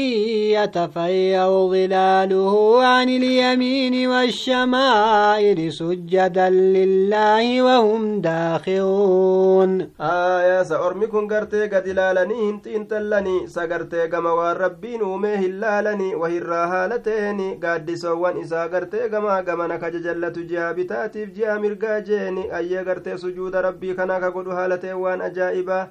يتفيأ 0.58 1.46
ظلاله 1.68 2.84
عن 2.84 3.08
اليمين 3.08 4.08
والشمائل 4.08 5.72
سجدا 5.72 6.48
لله 6.50 7.62
وهم 7.62 8.20
داخرون 8.20 9.88
aayaa 9.98 10.64
sa 10.64 10.78
ormi 10.86 11.06
kun 11.08 11.26
gartee 11.28 11.68
gad 11.68 11.86
ilaalanii 11.86 12.40
hin 12.46 12.60
xiinxallanii 12.64 13.48
sa 13.48 13.66
gartee 13.66 14.06
gama 14.08 14.34
waan 14.38 14.56
rabbiin 14.56 15.02
uumee 15.02 15.36
hin 15.36 15.60
laalanii 15.60 16.14
wahirraa 16.14 16.66
haala 16.72 16.98
ta'eeni 16.98 17.48
gaaddisoowwan 17.64 18.38
isaa 18.44 18.68
gartee 18.68 19.08
gamaa 19.08 19.42
gamana 19.42 19.78
ka 19.78 19.90
jajallatu 20.12 20.44
ji'a 20.44 20.74
bitaatiif 20.74 21.32
ji'a 21.34 21.58
mirgaa 21.60 22.00
jeeni 22.00 22.50
ayyee 22.50 22.84
gartee 22.84 23.18
sujuuda 23.18 23.62
rabbii 23.62 23.94
kanaa 23.94 24.20
ka 24.20 24.30
godhu 24.30 24.50
haala 24.50 24.78
ta'e 24.78 24.92
waan 24.92 25.20
ajaa'ibaa 25.20 25.86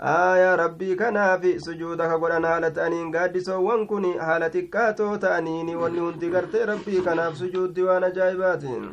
aayaa 0.00 0.56
rabbii 0.56 0.96
kanaafi 0.96 1.60
sujuuda 1.60 2.08
ka 2.08 2.18
godhan 2.18 2.44
haala 2.44 2.70
ta'aniin 2.70 3.10
gaaddisoowwan 3.12 3.86
kun 3.86 4.06
haala 4.18 4.48
xiqqaatoo 4.50 5.16
ta'aniini 5.18 5.76
wanni 5.76 5.98
hundi 6.00 6.30
gartee 6.30 6.64
rabbii 6.66 7.02
kanaaf 7.02 7.34
sujuuddi 7.42 7.82
waan 7.82 8.04
ajaa'ibaatiin 8.10 8.88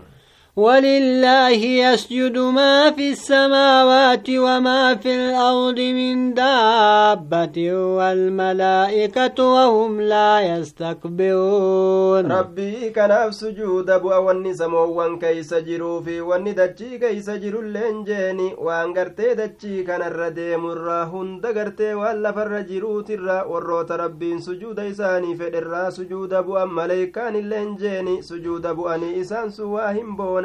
ولله 0.56 1.50
يسجد 1.84 2.38
ما 2.38 2.92
في 2.92 3.12
السماوات 3.12 4.30
وما 4.30 4.96
في 4.96 5.16
الأرض 5.16 5.80
من 5.80 6.34
دابة 6.34 7.58
والملائكة 7.98 9.38
وهم 9.54 10.02
لا 10.02 10.42
يستكبرون. 10.42 12.32
ربي 12.32 12.90
كان 12.90 13.32
سجود 13.32 13.90
أبو 13.90 14.12
أولني 14.14 14.54
سمو 14.54 14.86
وان 14.96 15.20
كي 15.20 15.44
سجروا 15.44 16.02
في 16.02 16.22
وان 16.22 16.56
دجي 16.56 16.98
كي 16.98 17.20
سجروا 17.22 17.62
لنجيني. 17.62 18.56
وان 18.58 18.94
غرتي 18.98 19.34
دجي 19.34 19.84
كان 19.84 20.02
الردي 20.02 20.58
مراهن 20.58 21.42
دغرتي 21.42 21.94
والا 21.94 22.32
فرجروا 22.32 23.02
ترى. 23.02 23.44
وروت 23.48 23.92
ربي 23.92 24.40
سجود 24.40 24.80
إساني 24.80 25.36
فدر 25.36 25.90
سجود 25.90 26.34
أبو 26.34 26.58
أم 26.58 26.76
ملايكان 26.76 27.36
اللنجيني 27.36 28.22
سجود 28.22 28.66
أبو 28.66 28.88
أني 28.88 29.22
إسان 29.22 29.50
سواهم 29.50 30.16
بون 30.16 30.45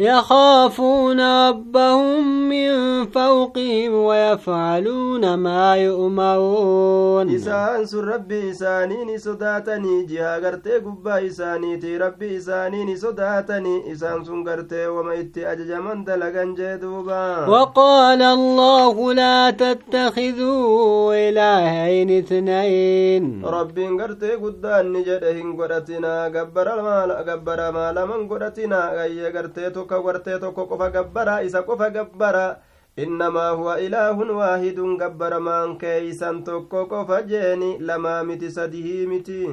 يخافون 0.00 1.20
ربهم 1.48 2.48
من 2.48 2.70
فوقهم 3.06 3.92
ويفعلون 3.94 5.24
ما 5.34 5.76
يؤمرون. 5.76 7.34
إسان 7.34 7.86
سر 7.86 8.04
ربي 8.04 8.50
إساني 8.50 8.98
نسداتني 9.04 10.04
جها 10.10 10.38
غرتي 10.38 10.74
قبا 10.84 11.26
إساني 11.26 11.76
تي 11.76 11.96
ربي 11.96 12.36
إساني 12.36 12.84
نسداتني 12.84 13.92
إسان 13.92 14.24
سن 14.24 14.48
غرتي 14.48 14.86
وما 14.86 15.20
إتي 15.20 15.42
أجج 15.52 15.70
من 15.72 16.04
دلغن 16.04 16.54
جدوبا. 16.54 17.48
وقال 17.48 18.22
الله 18.22 18.96
لا 19.20 19.50
تتخذوا 19.50 21.14
إلهين 21.28 22.08
اثنين. 22.18 23.24
ربي 23.44 23.86
غرتي 24.00 24.32
قدان 24.42 24.84
نجده 24.92 25.38
قرتنا 25.58 26.14
قبر 26.34 26.66
المال 26.74 27.10
قبر 27.28 27.60
مال 27.76 27.96
من 28.10 28.20
قرتنا 28.30 28.71
godhatinaa 28.71 28.95
gayyee 28.95 29.31
gartee 29.31 29.69
tokko 29.71 30.01
gartee 30.03 30.39
tokko 30.39 30.65
qofa 30.67 30.89
gabbara 30.91 31.41
isa 31.43 31.61
qofa 31.63 31.89
gabbara 31.89 32.57
innamaa 32.97 33.51
huwa 33.51 33.79
ilaahun 33.79 34.29
waahidun 34.39 34.97
gabbaramaan 34.97 35.77
keeysan 35.77 36.43
tokko 36.43 36.85
qofa 36.85 37.21
jeeni 37.21 37.77
lamaa 37.79 38.23
miti 38.23 38.51
sadihii 38.51 39.07
miti 39.07 39.47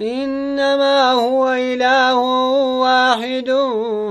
إنما 0.00 1.12
هو 1.12 1.44
إله 1.52 2.16
واحد 2.80 3.50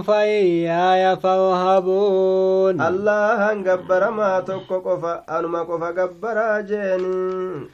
فإياي 0.06 1.18
فارهبون 1.18 2.78
allahan 2.82 3.64
gabbaramaa 3.66 4.42
tokko 4.46 4.82
qofa 4.86 5.24
anuma 5.28 5.66
qofa 5.66 5.90
gabbaraa 5.94 6.62
jeeni 6.62 7.66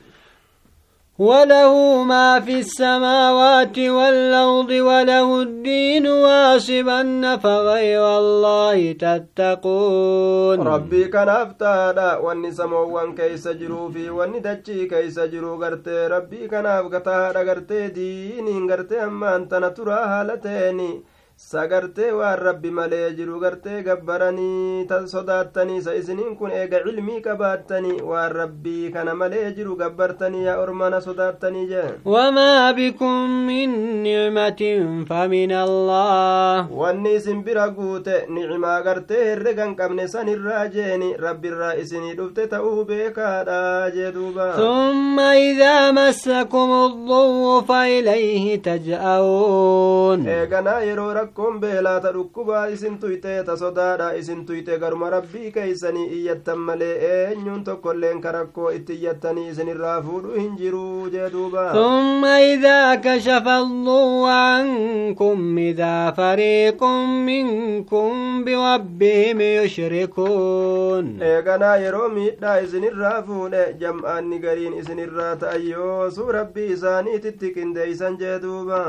وله 1.20 2.02
ما 2.04 2.40
في 2.40 2.59
السماوات 2.64 3.78
والأرض 3.78 4.70
وله 4.70 5.42
الدين 5.42 6.06
واصبا 6.06 7.37
فغير 7.37 8.04
الله 8.18 8.92
تتقون. 8.92 10.59
ربي 10.61 11.04
كان 11.04 11.28
أفتادا 11.28 12.16
واني 12.16 12.52
سمو 12.52 13.14
كي 13.18 13.37
سجرو 13.37 13.88
في 13.88 14.11
واني 14.11 14.40
دجي 14.40 14.87
كي 14.87 15.11
سجرو 15.11 15.62
غرتي. 15.62 16.06
ربي 16.06 16.48
كان 16.48 16.66
أفتادا 16.66 17.42
غرتي 17.42 17.88
ديني 17.88 18.72
غرتي 18.72 19.04
أما 19.04 19.37
أنت 19.37 19.54
نتراها 19.54 20.24
لتيني 20.24 21.02
sagartee 21.40 22.12
waan 22.12 22.38
rabbi 22.38 22.70
malee 22.70 23.14
jiru 23.18 23.38
gartee 23.40 23.83
gabbaranii 23.83 24.87
sodaattanii 25.12 25.76
isa 25.81 25.94
isiniin 26.00 26.35
kun 26.37 26.50
eega 26.53 26.81
cilmii 26.85 27.20
qabaattanii 27.26 28.00
waan 28.11 28.33
rabbii 28.33 28.90
kana 28.96 29.14
malee 29.20 29.53
jiru 29.57 29.76
gabbartanii 29.76 30.44
yaa 30.44 30.57
ormana 30.64 31.00
sodaattanii 31.07 31.66
jee 31.70 31.85
wamaa 32.14 32.72
bikum 32.79 33.31
min 33.46 33.72
nicmatin 34.03 35.07
famin 35.09 35.53
allah 35.53 36.68
wanni 36.83 37.14
isin 37.20 37.40
bira 37.46 37.68
guute 37.79 38.26
nicimaa 38.29 38.83
gartee 38.83 39.24
herregan 39.31 39.74
qabne 39.81 40.07
san 40.09 40.29
irraa 40.35 40.66
jeeni 40.76 41.11
rabbiirraa 41.24 41.72
isinii 41.85 42.14
dhufte 42.20 42.46
ta'uu 42.53 42.85
beekaadha 42.92 43.90
jee 43.96 44.12
duuba 44.18 44.50
ثم 44.61 45.20
إذا 45.20 45.90
مسكم 45.90 46.70
الضر 46.87 47.62
فإليه 47.68 48.62
تجأرون 48.62 50.26
eeganaa 50.29 50.81
yeroo 50.85 51.11
rakkoon 51.30 51.60
beelaata 51.62 52.10
dhukkubaa 52.14 52.66
isin 52.74 52.98
tuyxee 52.98 53.42
ta 53.46 53.54
sodaadha 53.56 54.06
isin 54.20 54.40
tuyxe 54.46 54.78
garuma 54.82 55.10
rabbii 55.14 55.50
keeysanii 55.56 56.06
iyyattan 56.18 56.58
malee 56.58 56.94
eenyuun 57.10 57.64
tokkoilleen 57.64 58.20
ka 58.24 58.32
rakkoo 58.36 58.70
itti 58.78 58.92
iyyattanii 58.94 59.44
isinirraa 59.52 60.00
fuudhu 60.06 60.32
hin 60.40 60.56
jiruu 60.58 61.10
jee 61.12 61.28
duuba 61.34 61.66
ثم 61.72 62.24
إذا 62.24 62.94
كشف 62.94 63.46
الضر 63.48 64.24
عنكم 64.26 65.58
إذا 65.58 66.10
فريق 66.10 66.84
منكم 67.30 68.44
بربهم 68.44 69.40
يشركون 69.40 71.04
eeganaa 71.22 71.76
yeroo 71.84 72.08
miidhaa 72.08 72.56
isinirraa 72.66 73.22
fuudhe 73.22 73.62
jam'aanni 73.80 74.38
gariin 74.38 74.74
isinirraa 74.82 75.36
ta'an 75.36 75.62
yoosuu 75.70 76.32
rabbii 76.32 76.72
isaaniititti 76.76 77.54
qindeeysan 77.54 78.18
jee 78.18 78.38
duuba 78.42 78.82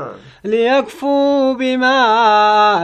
ليكفوا 0.44 1.52
بما 1.52 2.02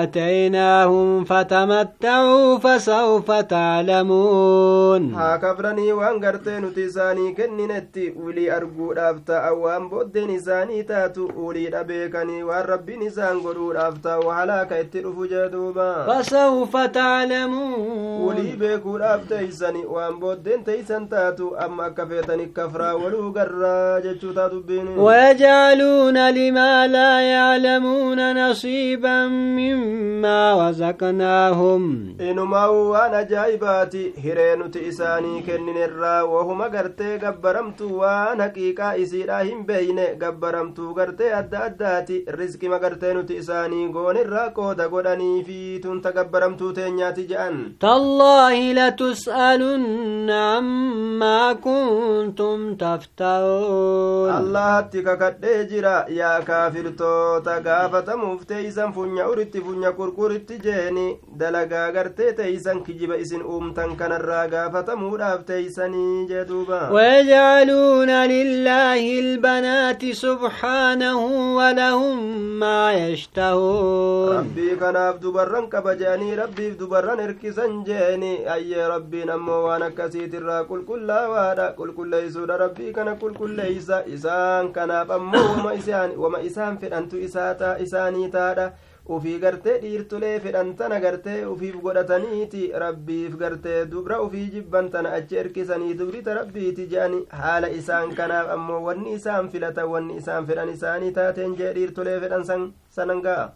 آتيناهم 0.02 1.24
فتمتعوا 1.24 2.58
فسوف 2.58 3.30
تعلمون. 3.30 5.14
ها 5.14 5.36
كبرني 5.36 5.92
وانغرت 5.92 6.48
نتيزاني 6.48 7.32
كننتي 7.32 8.14
ولي 8.16 8.56
أرجو 8.56 8.92
رابتا 8.92 9.48
أوام 9.48 9.88
بود 9.88 10.18
نزاني 10.18 10.82
تاتو 10.82 11.28
ولي 11.36 11.68
ربيكني 11.68 12.42
وربي 12.42 12.96
نزان 12.96 13.40
قرو 13.40 13.72
رابتا 13.72 14.16
وحلا 14.16 14.64
كيت 14.64 14.96
جدوبا 14.96 16.06
فسوف 16.06 16.76
تعلمون. 16.76 18.20
ولي 18.20 18.56
بيكو 18.56 18.96
رابتا 18.96 19.48
إساني 19.48 19.86
وان 19.86 20.18
بود 20.20 20.48
تيسان 20.66 21.08
تاتو 21.08 21.54
أما 21.54 21.88
كفيتني 21.88 22.46
كفرا 22.46 22.92
ولو 22.92 23.32
غرا 23.32 24.00
تاتو 24.00 24.60
بيني. 24.60 24.98
ويجعلون 24.98 26.30
لما 26.30 26.86
لا 26.86 27.20
يعلمون 27.20 28.48
نصيبا. 28.50 29.37
مما 29.57 30.69
رزقناهم 30.69 31.83
inumaa'u 32.29 32.77
waan 32.93 33.13
ajaa'ibaati 33.21 34.03
hiree 34.23 34.55
nuti 34.61 34.79
isaanii 34.91 35.41
kenninerraa 35.47 36.23
wahuma 36.33 36.67
gartee 36.75 37.17
gabbaramtuu 37.23 37.91
waan 38.01 38.39
haqiiqaa 38.45 38.93
isiidha 39.03 39.39
hin 39.49 39.61
beeyne 39.69 40.05
gabbaramtuu 40.23 40.93
gartee 40.99 41.31
adda 41.39 41.63
addaati 41.69 42.17
rizqima 42.39 42.79
gartee 42.85 43.13
nuti 43.19 43.37
isaanii 43.43 43.87
goonirraa 43.97 44.47
qooda 44.59 44.87
godhanii 44.95 45.43
fi 45.49 45.59
tunta 45.85 46.11
gabbaramtuu 46.19 46.71
teenyaati 46.79 47.27
je'an 47.33 47.57
تالله 47.79 48.73
لتسألن 48.73 50.29
عما 50.29 51.53
كنتم 51.53 52.75
تفترون 52.75 54.29
allahatti 54.39 55.03
kakadhee 55.03 55.65
jira 55.71 55.95
yaa 56.19 56.39
kaafirtoota 56.49 57.59
gaafatamuuf 57.67 58.45
teeysan 58.51 58.93
funya 59.18 59.30
uritti 59.34 59.60
funya 59.60 59.90
qurquritti 59.98 60.58
jeeni 60.62 61.18
dalagaa 61.38 61.90
gartee 61.92 62.32
teeysan 62.38 62.84
kijiba 62.86 63.16
isin 63.18 63.42
uumtan 63.42 63.96
kanarraa 63.96 64.46
gaafatamuudhaaf 64.48 65.44
teeysanii 65.44 66.26
jee 66.30 66.44
duuba 66.46 66.90
ويجعلون 66.92 68.10
لله 68.10 69.02
البنات 69.20 70.02
سبحانه 70.04 71.20
ولهم 71.58 72.16
ما 72.60 72.92
يشتهون 72.94 74.36
rabbii 74.38 74.76
kanaaf 74.78 75.18
dubarran 75.20 75.66
qaba 75.68 75.94
je'anii 75.98 76.36
rabbiif 76.36 76.78
dubarran 76.78 77.18
hirkisan 77.18 77.82
jeeni 77.84 78.46
ayyee 78.46 78.86
rabbiin 78.88 79.30
ammoo 79.30 79.62
waan 79.66 79.82
akkasiitirraa 79.82 80.62
qulqullaawaadha 80.70 81.72
qulqulleeysuudha 81.78 82.56
rabbii 82.64 82.92
kana 82.92 83.16
qulqulleeysa 83.22 84.04
isaan 84.14 84.72
kanaaf 84.72 85.10
ammoo 85.10 85.74
wama 86.22 86.40
isaan 86.50 86.78
fedhantu 86.78 87.16
isaa 87.18 87.74
isaanii 87.86 88.28
taadha 88.30 88.70
ufii 89.16 89.38
gartee 89.44 89.74
dhiirtulee 89.82 90.32
fedhan 90.46 90.72
tana 90.78 90.98
gartee 91.04 91.36
ufiif 91.52 91.76
godhataniiti 91.84 92.62
rabbiif 92.82 93.36
gartee 93.42 93.78
dubra 93.92 94.20
ufii 94.26 94.46
jibban 94.54 94.90
tana 94.94 95.12
achi 95.18 95.36
erkisanii 95.42 95.94
dubrita 96.00 96.34
rabbiiti 96.40 96.86
je'ani 96.92 97.20
haala 97.42 97.70
isaan 97.78 98.14
kanaaf 98.18 98.50
ammoo 98.56 98.80
wanni 98.88 99.14
isaan 99.20 99.48
filatan 99.54 99.88
wanni 99.94 100.16
isaan 100.22 100.46
fedhan 100.50 100.68
isaanii 100.76 101.10
taateen 101.20 101.56
jee 101.62 101.72
dhiirtulee 101.78 102.18
fedhan 102.26 102.44
san 102.50 102.68
sanan 102.98 103.22
ga'a 103.28 103.48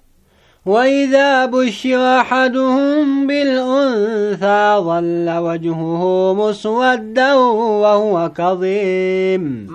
وإذا 0.66 1.46
بشر 1.46 2.20
أحدهم 2.20 3.26
بالأنثى 3.26 4.62
ظل 4.78 5.26
وجهه 5.46 6.34
مسودا 6.34 7.34
وهو 7.34 8.30
كظيم 8.30 9.66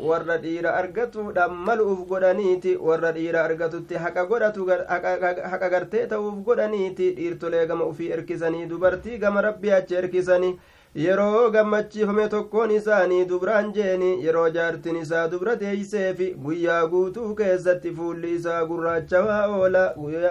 warra 0.00 0.36
dhiira 0.42 0.74
argatuudhaan 0.76 1.52
malu'uuf 1.66 2.00
godhaniiti 2.08 2.76
warra 2.76 3.12
dhiira 3.16 3.44
argatutti 3.48 3.94
haqa 4.04 4.24
godhatu 4.28 4.66
haqa 4.68 5.68
gartee 5.74 6.06
ta'uuf 6.12 6.44
godhaniiti 6.44 7.14
dhiirtolee 7.16 7.66
gama 7.66 7.84
ufii 7.92 8.10
erkisanii 8.16 8.66
dubartii 8.68 9.18
gama 9.18 9.40
rabbii 9.48 9.72
achi 9.78 9.94
erkisanii 10.02 10.56
yeroo 11.05 11.49
gammachiifame 11.53 12.27
tokkoon 12.33 12.71
isaanii 12.75 13.25
dubraan 13.31 13.71
jeeni 13.73 14.11
yeroo 14.25 14.47
jaartin 14.57 14.95
isaa 15.01 15.27
dubra 15.31 15.55
teeyseefi 15.63 16.29
guyyaa 16.45 16.83
guutuu 16.93 17.29
keessatti 17.39 17.91
fuulli 17.97 18.35
isaa 18.35 18.65
gurraachawaa 18.69 19.41
oola 19.57 19.83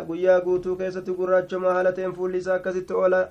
guyyaa 0.08 0.40
guutuu 0.46 0.76
keessatti 0.76 1.12
gurraachamaa 1.18 1.74
haala 1.80 1.92
ta'een 1.98 2.14
fuulli 2.20 2.38
isaa 2.44 2.54
akkasitti 2.60 2.94
oola 3.02 3.26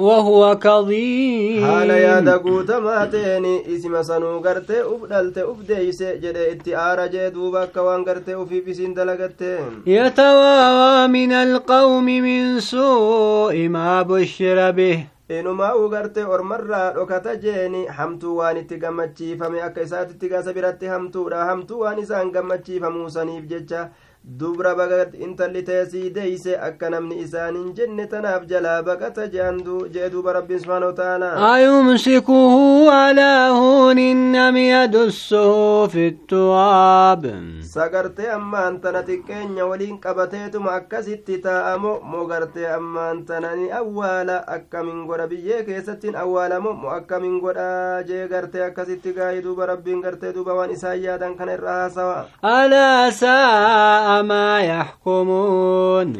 وهو 0.00 0.58
كظيم 0.58 1.62
haala 1.64 1.96
yaada 1.96 2.38
guutamaa 2.44 3.06
ta'een 3.14 3.44
isima 3.74 4.02
sanuu 4.04 4.40
gartee 4.46 4.82
uf 4.92 5.02
dhalte 5.10 5.42
uf 5.50 5.58
deeyse 5.68 6.14
jedhe 6.22 6.46
itti 6.52 6.74
aara 6.84 7.04
jee 7.14 7.26
duuba 7.34 7.62
akka 7.66 7.82
waan 7.88 8.04
gartee 8.04 8.34
ufiif 8.44 8.68
isiin 8.74 8.94
dalagatte 8.96 9.50
يتوارى 9.86 11.08
من 11.08 11.32
القوم 11.32 12.04
من 12.04 12.60
سوء 12.60 13.68
ما 13.68 14.02
بشر 14.02 14.70
به 14.70 15.04
inumaa'uu 15.29 15.89
gartee 15.89 16.23
ormarraa 16.25 16.91
dhokata 16.95 17.35
jeeni 17.43 17.85
hamtuu 17.99 18.35
waan 18.39 18.57
itti 18.57 18.77
gammachiifame 18.83 19.61
akka 19.67 19.81
isaatitti 19.87 20.29
gasa 20.29 20.53
biratti 20.53 20.85
hamtuudha 20.91 21.45
hamtuu 21.49 21.79
waan 21.79 21.99
isaan 21.99 22.29
gammachiifamuu 22.35 23.09
saniif 23.15 23.47
jecha 23.53 23.89
dubra 24.25 24.73
baqat 24.73 25.13
intalli 25.13 25.61
teesii 25.63 26.09
deeyse 26.09 26.57
akka 26.67 26.89
namni 26.89 27.15
isaaniin 27.23 27.73
jenne 27.77 28.05
tanaaf 28.13 28.47
jalaa 28.49 28.81
baqata 28.87 29.27
jee 29.29 30.09
duuba 30.13 30.33
rabbiin 30.37 30.59
subhaanahu 30.63 30.93
ta'aalaa 30.99 31.51
ayumsikuhu 31.53 32.89
alaa 32.89 33.53
huunin 33.53 34.35
am 34.45 34.57
yadussuhu 34.57 35.89
fittuaab 35.95 37.27
sagartee 37.73 38.31
ammaan 38.37 38.79
tana 38.85 39.03
xiqqeenya 39.09 39.67
waliin 39.71 39.99
qabateetuma 40.07 40.73
akkasitti 40.79 41.37
taa'amo 41.45 41.93
mogartee 42.15 42.65
ammaan 42.79 43.21
tana 43.29 43.53
ni 43.61 43.69
awwaala 43.81 44.39
akkamin 44.57 45.05
godha 45.05 45.27
biyyee 45.35 45.61
keessattiin 45.69 46.15
awwaalamo 46.23 46.73
mo 46.73 46.89
akkamin 46.97 47.37
godha 47.45 48.01
jee 48.09 48.25
gartee 48.33 48.65
akkasitti 48.71 49.13
gaayi 49.13 49.45
duuba 49.45 49.65
rabbiin 49.73 50.01
gartee 50.01 50.33
duuba 50.33 50.53
waan 50.63 50.71
isaan 50.79 50.99
yaadan 51.05 51.37
kana 51.37 51.53
irra 51.61 51.77
haasawa 51.83 52.19
alaa 52.41 53.11
saa 53.21 54.14
ما 54.21 54.61
يحكمون 54.61 56.13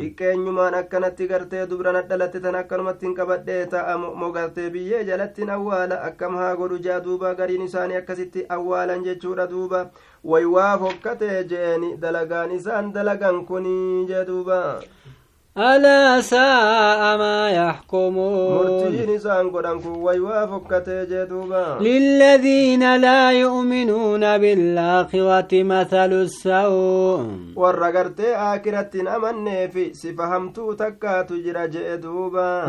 tan 2.43 2.55
akkanumatti 2.55 3.05
hin 3.05 3.15
qabadhee 3.15 3.65
ta'amo 3.73 4.09
moo 4.21 4.31
gartee 4.31 4.69
biyyee 4.69 5.03
jalattiin 5.09 5.49
awwaala 5.57 6.01
akkam 6.09 6.35
haa 6.41 6.55
godhu 6.55 6.77
jaa 6.87 6.99
duuba 7.05 7.33
gariin 7.39 7.65
isaanii 7.67 7.97
akkasitti 8.01 8.45
awwaalan 8.57 9.03
jechuudha 9.07 9.47
duuba 9.53 9.79
way 10.33 10.45
waa 10.55 10.77
fokkatee 10.83 11.43
jeeni 11.51 11.95
dalagaan 12.05 12.51
isaan 12.59 12.93
dalagan 12.93 13.45
kunii 13.45 14.05
jee 14.11 14.25
duuba 14.31 14.59
ألا 15.57 16.21
ساء 16.21 17.17
ما 17.17 17.49
يحكمون. 17.49 18.67
للذين 21.81 22.95
لا 22.95 23.31
يؤمنون 23.31 24.37
بالآخرة 24.37 25.63
مثل 25.63 26.11
السوء. 26.27 27.23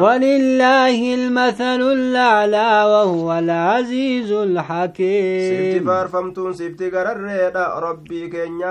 ولله 0.00 1.14
المثل 1.14 1.82
الأعلى 1.98 2.72
وهو 2.92 3.38
العزيز 3.38 4.32
الحكيم. 4.32 5.50
سفت 5.50 5.86
فارفمتون 5.86 6.52
سفت 6.52 6.82
قررد 6.94 7.56
ربي 7.56 8.28
كن 8.28 8.62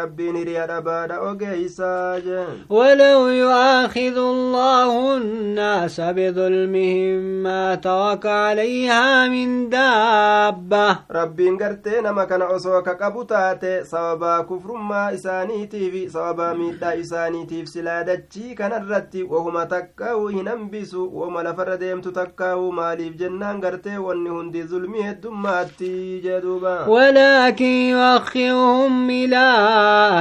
ربي 0.00 0.32
نريد 0.32 0.70
بعد 0.84 1.10
أغيساج 1.10 2.26
ولا 2.70 3.01
ولو 3.02 3.28
يؤاخذ 3.28 4.16
الله 4.16 5.16
الناس 5.16 6.00
بظلمهم 6.00 7.18
ما 7.42 7.74
ترك 7.74 8.26
عليها 8.26 9.28
من 9.28 9.68
دابة. 9.68 10.98
ربي 11.10 11.48
انقرتي 11.48 12.00
نما 12.00 12.24
كان 12.24 12.42
عصوك 12.42 12.88
قبطات 12.88 13.86
صوابا 13.86 14.40
كفر 14.40 14.72
ما 14.72 15.14
إساني 15.14 15.66
تيفي 15.66 16.08
صوابا 16.08 16.52
ميدا 16.52 17.00
إساني 17.00 17.46
تيف 17.46 17.68
سلادة 17.68 18.28
كان 18.58 18.72
الرتي 18.72 19.22
وهما 19.22 19.64
تكاو 19.64 20.28
ينبسو 20.28 21.10
وما 21.12 21.40
لفرديم 21.40 22.00
تتكاو 22.00 22.70
ماليف 22.70 23.16
جنان 23.16 23.42
انقرتي 23.42 23.98
واني 23.98 24.30
هندي 24.30 24.62
ظلمي 24.62 25.10
الدماتي 25.10 26.20
جدوبا 26.20 26.86
ولكن 26.86 27.64
يؤخرهم 27.64 29.10
إلى 29.10 29.46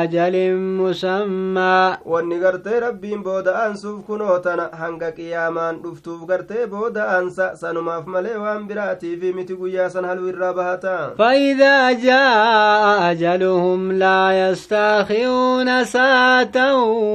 أجل 0.04 0.56
مسمى. 0.56 1.98
واني 2.06 2.39
gartee 2.72 2.80
rabbiin 2.88 3.24
booda'aansuuf 3.24 4.06
kunoo 4.08 4.40
tana 4.40 4.66
hanga 4.82 5.08
qiyaamaan 5.18 5.80
dhuftuuf 5.84 6.22
gartee 6.28 6.68
booda'aansa 6.74 7.48
sanumaaf 7.62 8.06
malee 8.14 8.36
waan 8.44 8.68
biraatiifi 8.70 9.34
miti 9.38 9.56
guyyaa 9.62 9.90
san 9.90 10.06
haluu 10.06 10.28
irraa 10.32 10.54
bahata 10.54 10.94
فإذا 11.18 11.92
جاء 11.92 13.12
أجلهم 13.12 13.92
لا 13.92 14.50
يستأخرون 14.50 15.84
ساعة 15.86 16.58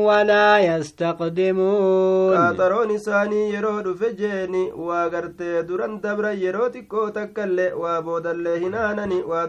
ولا 0.09 0.59
يستقدمون 0.59 2.37
qaxaroon 2.37 2.91
isaanii 2.91 3.53
yeroo 3.55 3.81
dhufe 3.87 4.13
jeeni 4.21 4.73
waa 4.89 5.09
gartee 5.09 5.63
duran 5.69 6.01
dabran 6.03 6.39
yeroo 6.45 6.69
xiqqoo 6.75 7.11
takkaillee 7.19 7.73
waa 7.83 8.03
boodallee 8.03 8.59
hin 8.59 8.75
aanani 8.75 9.23
waa 9.31 9.47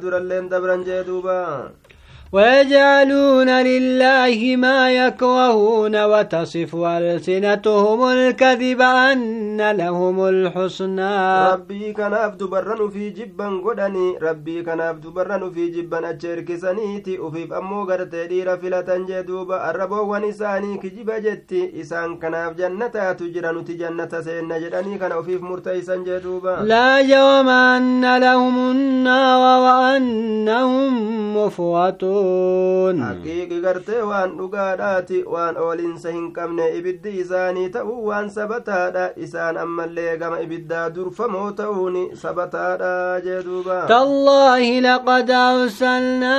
ويجعلون 2.32 3.50
لله 3.50 4.56
ما 4.58 4.92
يكرهون 4.92 5.96
وتصف 6.12 6.76
ألسنتهم 6.76 8.00
الكذب 8.04 8.82
أن 8.82 9.72
لهم 9.72 10.18
الحسنى. 10.28 11.48
ربي 11.54 11.94
كان 11.94 12.14
أبد 12.14 12.44
برن 12.44 12.90
في 12.90 13.10
جبا 13.10 13.48
قدني. 13.66 14.18
ربي 14.22 14.62
كان 14.64 14.80
أبد 14.80 15.08
برن 15.08 15.52
في 15.52 15.68
جبا 15.70 16.10
أجرك 16.10 16.56
سنيتي 16.56 17.20
وفي 17.20 17.48
فأمو 17.48 17.84
قرتي 17.84 18.28
ديرا 18.28 18.56
فلا 18.56 18.82
تنجدوب 18.82 19.52
أربو 19.52 20.02
ونساني 20.14 20.78
كجب 20.78 21.12
جتي. 21.12 21.82
إسان 21.82 22.18
كان 22.18 22.56
جنة 22.60 23.14
تجرن 23.20 23.66
تجنة 23.66 24.22
سين 24.26 24.50
جراني 24.62 24.98
كان 24.98 25.12
وفي 25.12 25.38
مرتي 25.38 25.82
سنجدوب 25.82 26.46
لا 26.62 27.00
يوم 27.00 27.50
أن 27.50 28.18
لهم 28.18 28.72
النار 28.72 29.44
وأنهم 29.64 30.92
مفوتون. 31.38 32.17
مفرطون 32.22 32.98
haqiiqi 33.04 33.58
gartee 33.66 34.02
waan 34.10 34.32
dhugaadhaati 34.40 35.20
waan 35.34 35.56
oolinsa 35.66 36.10
hin 36.16 36.28
qabne 36.38 36.66
ibiddi 36.80 37.12
isaanii 37.24 37.70
ta'uu 37.76 37.98
waan 38.10 38.30
sabataadha 38.38 39.06
isaan 39.26 39.58
ammallee 39.64 40.18
gama 40.22 40.40
ibiddaa 40.46 40.86
durfamoo 40.96 41.52
ta'uun 41.62 41.98
sabataadha 42.24 42.94
jee 43.26 43.42
duuba 43.48 43.78
تالله 43.88 44.80
لقد 44.80 45.32
أرسلنا 45.32 46.38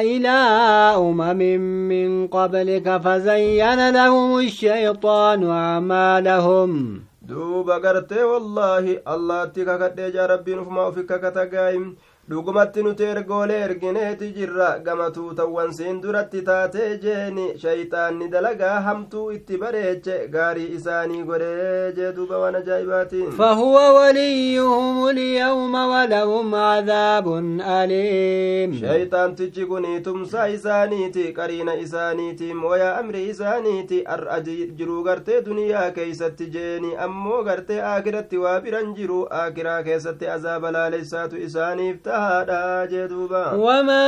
إلى 0.00 0.38
أمم 0.96 1.40
من 1.92 2.26
قبلك 2.28 2.86
فزين 3.04 3.90
لهم 3.90 4.38
الشيطان 4.38 5.50
أعمالهم 5.50 7.00
duuba 7.28 7.78
gartee 7.80 8.24
wallaahi 8.30 8.98
allaatti 9.14 9.64
kakadhee 9.64 10.10
jaa 10.14 10.26
rabbiin 10.26 10.58
ufumaa 10.62 10.88
ufi 10.90 11.02
kakatagaayim 11.10 11.84
dhugumatti 12.32 12.82
nuti 12.84 13.04
ergoolee 13.12 13.56
ergineeti 13.64 14.26
jirra 14.36 14.68
gama 14.84 15.06
tuutawwan 15.16 15.72
siin 15.78 15.98
duratti 16.02 16.40
taatee 16.48 16.86
jeeni 17.02 17.46
shayxaanni 17.62 18.28
dalagaa 18.34 18.76
hamtuu 18.86 19.24
itti 19.36 19.58
bareeche 19.62 20.16
gaarii 20.34 20.68
isaanii 20.76 21.22
godhee 21.30 21.92
jee 21.98 22.12
duuba 22.18 22.38
waan 22.42 22.56
ajaa'ibaatiin 22.60 23.32
فهو 23.38 23.76
وليهم 23.98 25.08
اليوم 25.08 25.74
ولهم 25.74 26.54
عذاب 26.54 27.26
أليم 27.82 28.72
shayxaantichi 28.80 29.66
kun 29.66 29.86
tumsaa 30.08 30.46
isaaniiti 30.56 31.26
qariina 31.40 31.74
isaaniiti 31.84 32.54
mooyaa 32.54 32.96
amri 33.02 33.24
isaaniiti 33.34 34.02
ar'a 34.16 34.40
jiruu 34.48 35.02
gartee 35.10 35.42
duniyaa 35.50 35.90
keeysatti 36.00 36.50
jeeni 36.56 36.96
ammoo 37.08 37.42
gartee 37.50 37.80
aakiratti 37.92 38.42
waa 38.46 38.60
biran 38.60 38.94
jiru 39.00 39.20
aakiraa 39.42 39.82
keessatti 39.82 40.32
azaaba 40.38 40.72
isaaniif 41.48 42.02
tahaadha 42.02 42.21
وما 43.54 44.04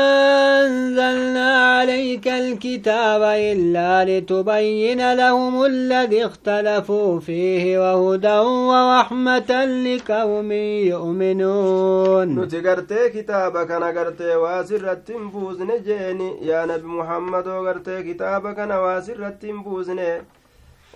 أنزلنا 0.67 1.49
عليك 1.75 2.29
الكتاب 2.29 3.23
إلا 3.23 4.05
لتبين 4.05 5.15
لهم 5.15 5.65
الذي 5.65 6.27
اختلفوا 6.27 7.21
فيه 7.21 7.65
وهدى 7.79 8.39
ورحمة 8.71 9.51
لقوم 9.87 10.53
يؤمنون. 10.93 12.29
نتقرت 12.39 12.93
كتابك 13.15 13.71
نقرت 13.71 14.23
واسر 14.23 14.93
التنفوز 14.93 15.63
نجيني 15.63 16.47
يا 16.47 16.67
نبي 16.67 16.87
محمد 16.87 17.47
وقرت 17.49 17.91
كتابك 17.91 18.59
نواسر 18.59 19.27
التنفوز 19.27 19.91
نجيني 19.91 20.23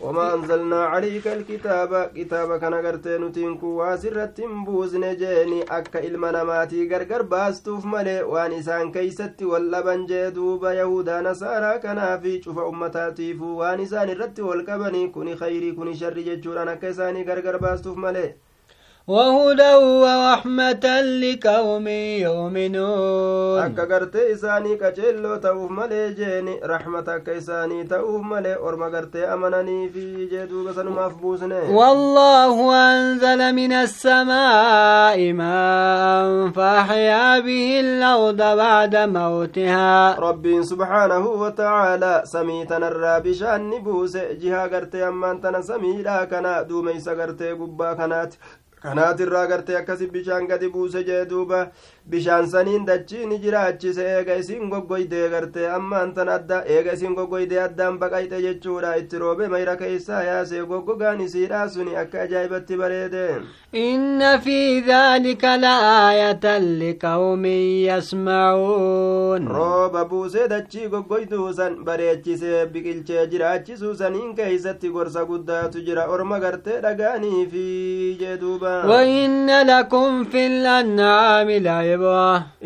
وما 0.01 0.35
أنزلنا 0.35 0.85
عليك 0.85 1.27
الكتاب 1.27 2.11
كتاب 2.17 2.61
كان 2.61 2.75
غرتي 2.75 3.19
نتين 3.19 3.59
كوا 3.59 3.97
سرت 3.97 4.41
بوزن 4.41 5.17
جيني 5.17 5.63
أكا 5.63 5.99
إلما 6.07 6.31
نماتي 6.31 6.89
غرغر 6.89 7.23
باستوف 7.23 7.85
ملي 7.87 8.23
وان 8.23 8.53
إسان 8.53 8.93
كيست 8.93 9.43
واللبن 9.43 10.07
جدوب 10.07 10.65
يهودا 10.65 11.21
نصارى 11.21 11.79
كان 11.79 12.21
في 12.21 12.43
شوف 12.43 12.59
أمتاتيف 12.59 13.43
وان 13.43 13.81
إسان 13.81 14.11
الرت 14.11 14.41
والكبني 14.41 15.09
كوني 15.09 15.37
خيري 15.37 15.73
كوني 15.73 15.95
شر 15.95 16.19
ججوران 16.19 16.69
أكا 16.69 16.91
إساني 16.91 17.23
غرغر 17.29 17.57
باستوف 17.57 17.97
ملي. 17.97 18.35
وهدى 19.09 19.75
ورحمة 19.75 21.01
لقوم 21.01 21.89
يؤمنون. 22.29 23.59
أكا 23.59 23.95
قرتي 23.95 24.33
إساني 24.33 24.77
كجلو 24.77 25.37
تأوف 25.37 25.71
ملي 25.71 26.13
جيني 26.13 26.61
رحمة 26.65 27.23
إساني 27.29 27.85
تأوف 27.85 28.23
ملي 28.23 28.57
ورما 28.57 28.87
قرتي 28.87 29.25
أمناني 29.25 29.89
في 29.89 30.27
جيدو 30.27 30.69
قصن 30.69 30.87
مفبوسني 30.87 31.73
والله 31.73 32.75
أنزل 32.75 33.55
من 33.55 33.73
السماء 33.73 35.33
ماء 35.33 36.51
فأحيا 36.51 37.39
به 37.41 37.81
الأرض 37.81 38.57
بعد 38.57 38.97
موتها 38.97 40.19
ربي 40.21 40.63
سبحانه 40.63 41.29
وتعالى 41.29 42.23
سميتنا 42.25 42.89
الرابي 42.89 43.35
شان 43.35 43.71
نبوس 43.71 44.17
جها 44.17 44.67
قرتي 44.67 45.09
أمان 45.09 45.41
تنا 45.41 45.61
سميلا 45.61 46.25
كنا 46.25 46.63
دوميسا 46.63 47.13
قرتي 47.13 47.51
قبا 47.53 47.93
كنات 47.95 48.35
kanaati 48.83 49.25
kanaatirraa 49.25 49.47
gartee 49.47 49.77
akkasi 49.77 50.07
bishaan 50.07 50.47
gadi 50.49 50.69
buuse 50.75 51.03
jee 51.09 51.25
duuba 51.31 51.61
bishaan 52.11 52.47
saniin 52.51 52.87
dachii 52.87 53.27
ni 53.31 53.37
jiraachise 53.41 54.05
eega 54.11 54.37
isiin 54.43 54.71
goggoydee 54.73 55.27
gartee 55.33 55.67
ammaan 55.79 56.13
tan 56.19 56.29
adda 56.35 56.61
eega 56.77 56.95
isiin 56.97 57.17
goggoydee 57.19 57.59
addaan 57.65 57.99
baqayxe 58.03 58.39
jechuudha 58.45 58.93
itti 59.01 59.21
roobe 59.23 59.49
mayra 59.55 59.75
keeysaa 59.81 60.23
yaasee 60.29 60.63
goggogaan 60.71 61.21
isiidhaa 61.27 61.67
suni 61.75 61.97
akka 62.03 62.23
ajaa'ibatti 62.27 62.79
bareede 62.83 63.25
إن 63.75 64.39
في 64.39 64.81
ذلك 64.81 65.45
لآية 65.45 66.59
لقوم 66.59 67.45
يسمعون 67.85 69.49
rooba 69.49 70.05
buusee 70.11 70.49
dachii 70.49 70.89
goggoyduusan 70.89 71.85
bareechisee 71.85 72.67
biqilchee 72.73 73.27
jiraachisuu 73.33 73.95
saniin 73.95 74.35
keeysatti 74.35 74.89
gorsa 74.89 75.25
guddaatu 75.25 75.85
jira 75.91 76.09
orma 76.15 76.39
gartee 76.41 76.81
dhagaaniifi 76.81 78.17
jee 78.21 78.41
duuba 78.41 78.73
duuba 78.83 78.89
وإن 78.89 79.67
لكم 79.67 80.25
في 80.25 80.47
الأنعام 80.47 81.51
لعبرة 81.51 81.98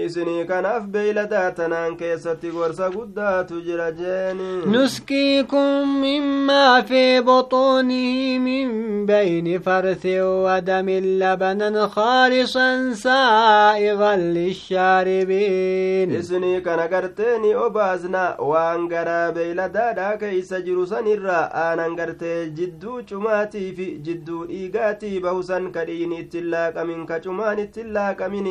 isinii 0.07 0.45
kanaaf 0.51 0.83
beeyladaa 0.95 1.51
tanaan 1.59 1.97
keessatti 1.97 2.51
gorsa 2.51 2.91
guddaatu 2.91 3.61
jira 3.67 3.91
jeeni 3.93 4.53
نسقيكم 4.67 5.89
مما 6.03 6.81
في 6.83 7.21
بطونه 7.21 8.39
من 8.39 9.07
بين 9.07 9.61
فرث 9.61 10.07
ودم 10.07 10.89
لبنا 10.91 11.87
خالصا 11.87 12.93
سائغا 12.95 14.17
للشاربين 14.17 16.13
isinii 16.21 16.61
kana 16.63 16.89
gartee 16.89 17.39
ni 17.39 17.55
obaasna 17.55 18.35
waan 18.39 18.89
garaa 18.89 19.33
beeyladaadhaa 19.33 20.17
keeysa 20.17 20.61
jiru 20.61 20.87
sanirraa 20.87 21.51
aanan 21.65 21.97
gartee 21.97 22.47
jidduu 22.59 23.03
cumaatii 23.03 23.73
fi 23.77 23.87
jidduu 24.07 24.45
dhiigaatii 24.47 25.21
bahusan 25.21 25.71
ka 25.73 25.85
dhiini 25.85 26.19
ittiin 26.23 26.51
laaqamin 26.55 27.07
ka 27.07 27.21
cumaan 27.25 27.59
ittiin 27.65 27.93
laaqamin 27.97 28.47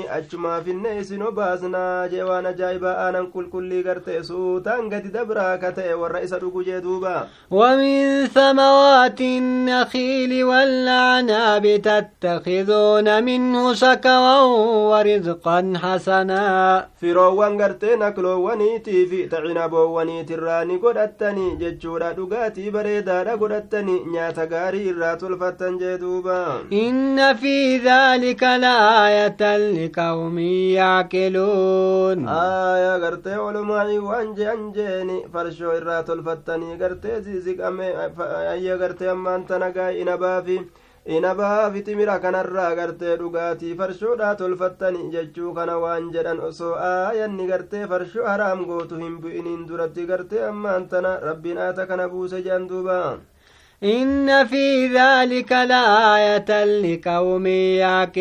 achumaafinne 0.71 0.99
isin 1.01 1.21
obaasnaa 1.21 2.07
jee 2.11 2.23
waan 2.23 2.45
ajaa'ibaa 2.45 2.95
aanan 3.05 3.27
qulqullii 3.33 3.83
gartee 3.83 4.23
suutaan 4.23 4.89
gadi 4.89 5.09
dabraa 5.13 5.57
ka 5.57 5.71
ta'e 5.71 5.93
warra 6.01 6.21
isa 6.23 6.39
dhugu 6.39 6.63
jee 6.63 6.81
duuba 6.81 7.27
ومن 7.51 8.27
ثمرات 8.27 9.21
النخيل 9.21 10.43
والأعناب 10.43 11.65
تتخذون 11.83 13.23
منه 13.23 13.73
سكرا 13.73 14.39
ورزقا 14.91 15.73
حسنا 15.83 16.85
firoowwan 17.01 17.57
gartee 17.57 17.95
nakloowwaniitii 17.95 19.05
fi 19.09 19.27
tacinabowwaniitirraa 19.27 20.65
ni 20.65 20.77
godhattanii 20.77 21.55
jechuudha 21.59 22.13
dhugaatii 22.13 22.71
bareedaadha 22.71 23.37
godhattanii 23.37 23.99
nyaata 24.13 24.45
gaarii 24.45 24.87
irraa 24.91 25.15
tolfattan 25.15 25.79
jee 25.79 25.97
duuba 25.97 26.61
إن 26.73 27.33
في 27.35 27.77
ذلك 27.77 28.43
لآية 28.43 29.57
لقوم 29.57 30.37
يعقلون 30.77 32.19
aayaa 32.27 32.99
gartee 33.03 33.37
olumaa'ii 33.47 33.99
waan 34.09 34.29
jean 34.37 34.61
jeeni 34.75 35.17
farshoo 35.33 35.73
irraa 35.79 36.03
tolfattanii 36.09 36.77
gartee 36.81 37.17
ziziqame 37.25 37.87
ayya 38.53 38.77
gartee 38.81 39.09
ammaan 39.15 39.45
tanagaa 39.49 39.89
inabaafi 40.01 40.57
inabaa 41.17 41.71
fi 41.73 41.81
timira 41.87 42.19
kanarraa 42.23 42.75
gartee 42.79 43.15
dhugaatii 43.21 43.75
farshoodhaa 43.79 44.35
tolfattani 44.41 45.01
jechuu 45.13 45.53
kana 45.57 45.75
waan 45.83 46.11
jedhan 46.15 46.39
osoo 46.49 46.73
aayanni 46.89 47.47
gartee 47.51 47.85
farshoo 47.93 48.25
haraam 48.31 48.65
gootu 48.69 48.95
hin 49.03 49.15
bu'iniin 49.23 49.67
duratti 49.69 50.05
gartee 50.11 50.43
ammaan 50.51 50.87
tana 50.91 51.11
rabbiin 51.27 51.57
aata 51.67 51.85
kana 51.91 52.09
buuse 52.13 52.37
jedhan 52.45 52.67
duuba 52.73 52.97
إن 53.82 54.46
في 54.46 54.88
ذلك 54.88 55.52
لآية 55.52 56.50
لقوم 56.64 57.46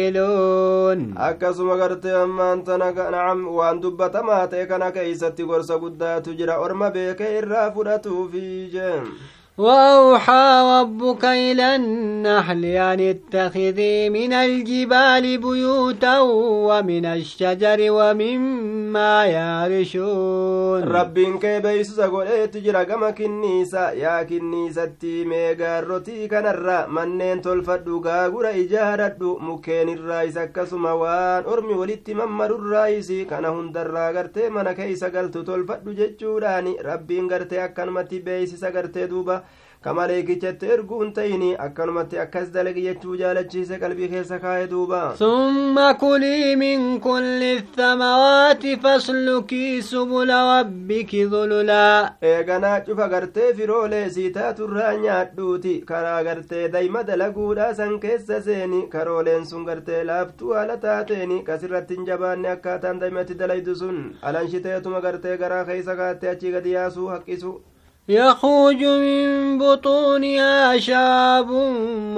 يعقلون 0.05 1.13
akkasuma 1.17 1.77
gartee 1.77 2.11
ammaan 2.23 2.63
tana 2.67 2.91
nacam 2.91 3.47
waan 3.57 3.79
dubbatamaa 3.81 4.47
ta'e 4.51 4.65
kana 4.67 4.91
keeysatti 4.91 5.43
gorsa 5.47 5.77
guddaatu 5.79 6.35
jira 6.39 6.59
orma 6.59 6.89
beeke 6.91 7.27
irraa 7.39 7.71
fudhatuufi 7.71 8.69
jee 8.73 8.99
وأوحى 9.60 10.80
ربك 10.80 11.24
إلى 11.24 11.76
النحل 11.76 12.64
يعني 12.64 13.10
اتخذي 13.10 14.10
من 14.10 14.32
الجبال 14.32 15.38
بيوتا 15.38 16.20
ومن 16.68 17.04
الشجر 17.06 17.78
ومما 17.90 19.26
يارشون 19.26 20.82
ربين 20.82 21.38
كي 21.38 21.60
بيسوس 21.60 21.98
أقول 21.98 22.26
اي 22.26 22.46
تجرى 22.46 22.84
قمى 22.84 23.12
كنيسة. 23.12 23.90
يا 23.90 24.22
كنيسة 24.22 24.84
تيمي 25.00 25.54
قارتي 25.54 26.28
كنرى 26.28 26.86
منين 26.88 27.42
تلفت 27.42 27.80
دقا 27.80 28.28
قرى 28.28 28.64
إجارة 28.64 29.08
دو 29.08 29.38
مكين 29.38 29.88
الرئيس 29.88 30.38
كسموان 30.38 31.44
أرمي 31.44 31.74
ولدت 31.74 32.10
ممر 32.10 32.54
الرئيس. 32.54 33.12
كان 33.12 33.44
هم 33.44 33.72
درى 33.72 34.16
قرتي 34.16 34.48
منا 34.48 34.72
كيسة 34.72 35.08
قلت 35.08 35.38
تلفت 35.38 35.80
دجتشوراني 35.84 36.76
ربين 36.84 37.20
انقرتي 37.24 37.64
أكن 37.64 37.90
متي 37.90 38.18
بيسوس 38.18 38.64
قرتي 38.64 39.06
دوبا. 39.06 39.44
Gartee 39.82 40.20
duuba 40.20 40.30
kamaleekichatti 40.30 40.66
erguun 40.66 41.12
ta'ini 41.12 41.56
akkanumatti 41.58 42.18
akkas 42.18 42.52
dalagi 42.52 42.82
jechuu 42.82 43.16
jaalachiise 43.16 43.78
qalbii 43.78 44.08
keessa 44.08 44.38
kaa'e 44.38 44.66
duuba 44.70 45.14
ثم 45.18 45.92
كلي 45.92 46.56
من 46.56 46.98
كل 47.00 47.42
الثمرات 47.42 48.66
فاسلكي 48.66 49.80
سبل 49.80 50.30
ربك 50.30 51.14
ذللا 51.14 52.12
eeganaa 52.22 52.80
cufa 52.80 53.08
gartee 53.08 53.54
firoolee 53.54 54.10
siitaaturraa 54.10 54.92
nyaadhuuti 54.96 55.82
karaa 55.86 56.22
gartee 56.24 56.68
dayma 56.68 57.02
dalaguudha 57.02 57.74
san 57.74 57.98
keessa 58.00 58.42
seeni 58.42 58.82
karooleen 58.88 59.46
sun 59.46 59.64
gartee 59.64 60.04
laaftuu 60.04 60.52
haala 60.54 60.76
taateeni 60.76 61.42
kasirratti 61.42 61.94
hin 61.96 62.06
jabaanne 62.06 62.50
akkaataan 62.50 63.00
daymatti 63.00 63.34
dalaydu 63.34 63.74
sun 63.74 64.14
alanshiteetuma 64.22 65.00
gartee 65.00 65.36
garaa 65.36 65.64
keeysa 65.64 65.96
kaatte 65.96 66.30
achi 66.30 66.50
gadi 66.52 66.72
yaasuu 66.72 67.08
haqqisu 67.08 67.60
يخرج 68.10 68.84
من 68.84 69.58
بطونها 69.58 70.78
شاب 70.78 71.50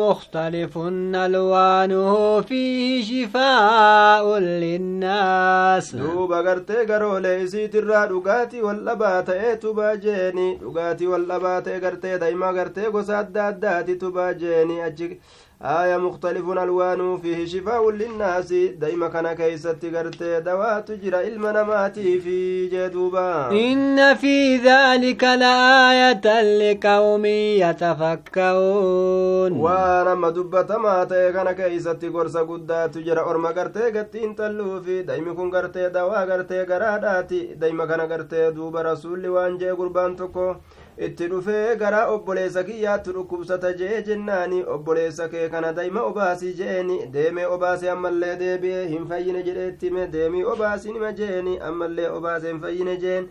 مختلف 0.01 0.79
ألوانه 1.15 2.41
فيه 2.41 3.05
شفاء 3.05 4.39
للناس. 4.39 5.97
دوبا 5.97 6.37
قرتي 6.37 6.77
قرو 6.77 7.19
ليسي 7.19 7.69
ترى 7.69 8.07
دوغاتي 8.09 8.63
واللبات 8.63 9.31
اي 9.31 9.57
تباجيني 9.57 10.57
دوغاتي 10.57 11.07
واللبات 11.07 11.69
قرتي 11.69 12.19
دايما 12.19 12.47
قرتي 12.47 12.87
قصاد 12.87 13.33
داداتي 13.33 13.95
تباجيني 13.95 14.87
أجيك 14.87 15.21
آية 15.65 15.97
مختلف 15.97 16.51
ألوانه 16.51 17.17
فيه 17.17 17.47
شفاء 17.47 17.91
للناس. 17.91 18.53
دايما 18.53 19.09
كان 19.09 19.33
كيست 19.33 19.85
غرتي 19.85 20.41
دواء 20.41 20.81
تجرى 20.81 21.17
علم 21.17 21.47
نماتي 21.47 22.21
في 22.21 22.67
جدوبا. 22.67 23.51
إن 23.51 24.15
في 24.15 24.57
ذلك 24.57 25.25
لآية 25.25 26.43
لقوم 26.43 27.25
يتفكرون. 27.63 29.53
وأنا 29.53 30.15
ما 30.15 30.31
دبت 30.31 30.73
ما 30.73 31.05
كان 31.05 31.53
كيست 31.53 32.05
غرسا 32.05 32.41
قدا 32.41 32.87
تجرى 32.87 33.21
أرما 33.21 33.51
غرتي 33.51 33.91
غتين 33.99 34.37
تلو 34.37 34.81
في. 34.81 35.03
دايما 35.03 35.35
كن 35.35 35.51
غرتي 35.55 35.89
دواء 35.89 36.29
غرتي 36.29 36.63
غراداتي. 36.63 37.55
دايما 37.55 37.87
كان 37.87 38.01
غرتي 38.01 38.51
دوبا 38.51 38.83
رسول 38.83 39.29
وانجي 39.29 39.71
قربان 39.71 40.17
تكو. 40.17 40.55
Itti 40.99 41.27
dhufee 41.29 41.77
gara 41.77 42.07
obboleessa 42.15 42.63
kiyyaatti 42.65 43.13
dhukkubsata 43.17 43.73
jee 43.81 44.03
jennaani 44.09 44.65
obboleessa 44.75 45.29
kee 45.29 45.49
kana 45.49 45.73
dayma 45.73 46.03
obaasii 46.09 46.53
jeeni 46.59 46.99
deemee 47.13 47.47
obaasee 47.47 47.91
ammallee 47.95 48.35
deebi'ee 48.43 48.83
hin 48.89 49.07
fayyine 49.13 49.43
jedheetti 49.47 49.87
hime 49.89 50.07
deemii 50.13 50.45
obaasii 50.55 50.93
nima 50.93 51.13
jeeni 51.23 51.59
ammallee 51.71 52.11
obaasee 52.19 52.53
hin 52.53 52.61
fayyine 52.67 52.97
jeen 53.07 53.29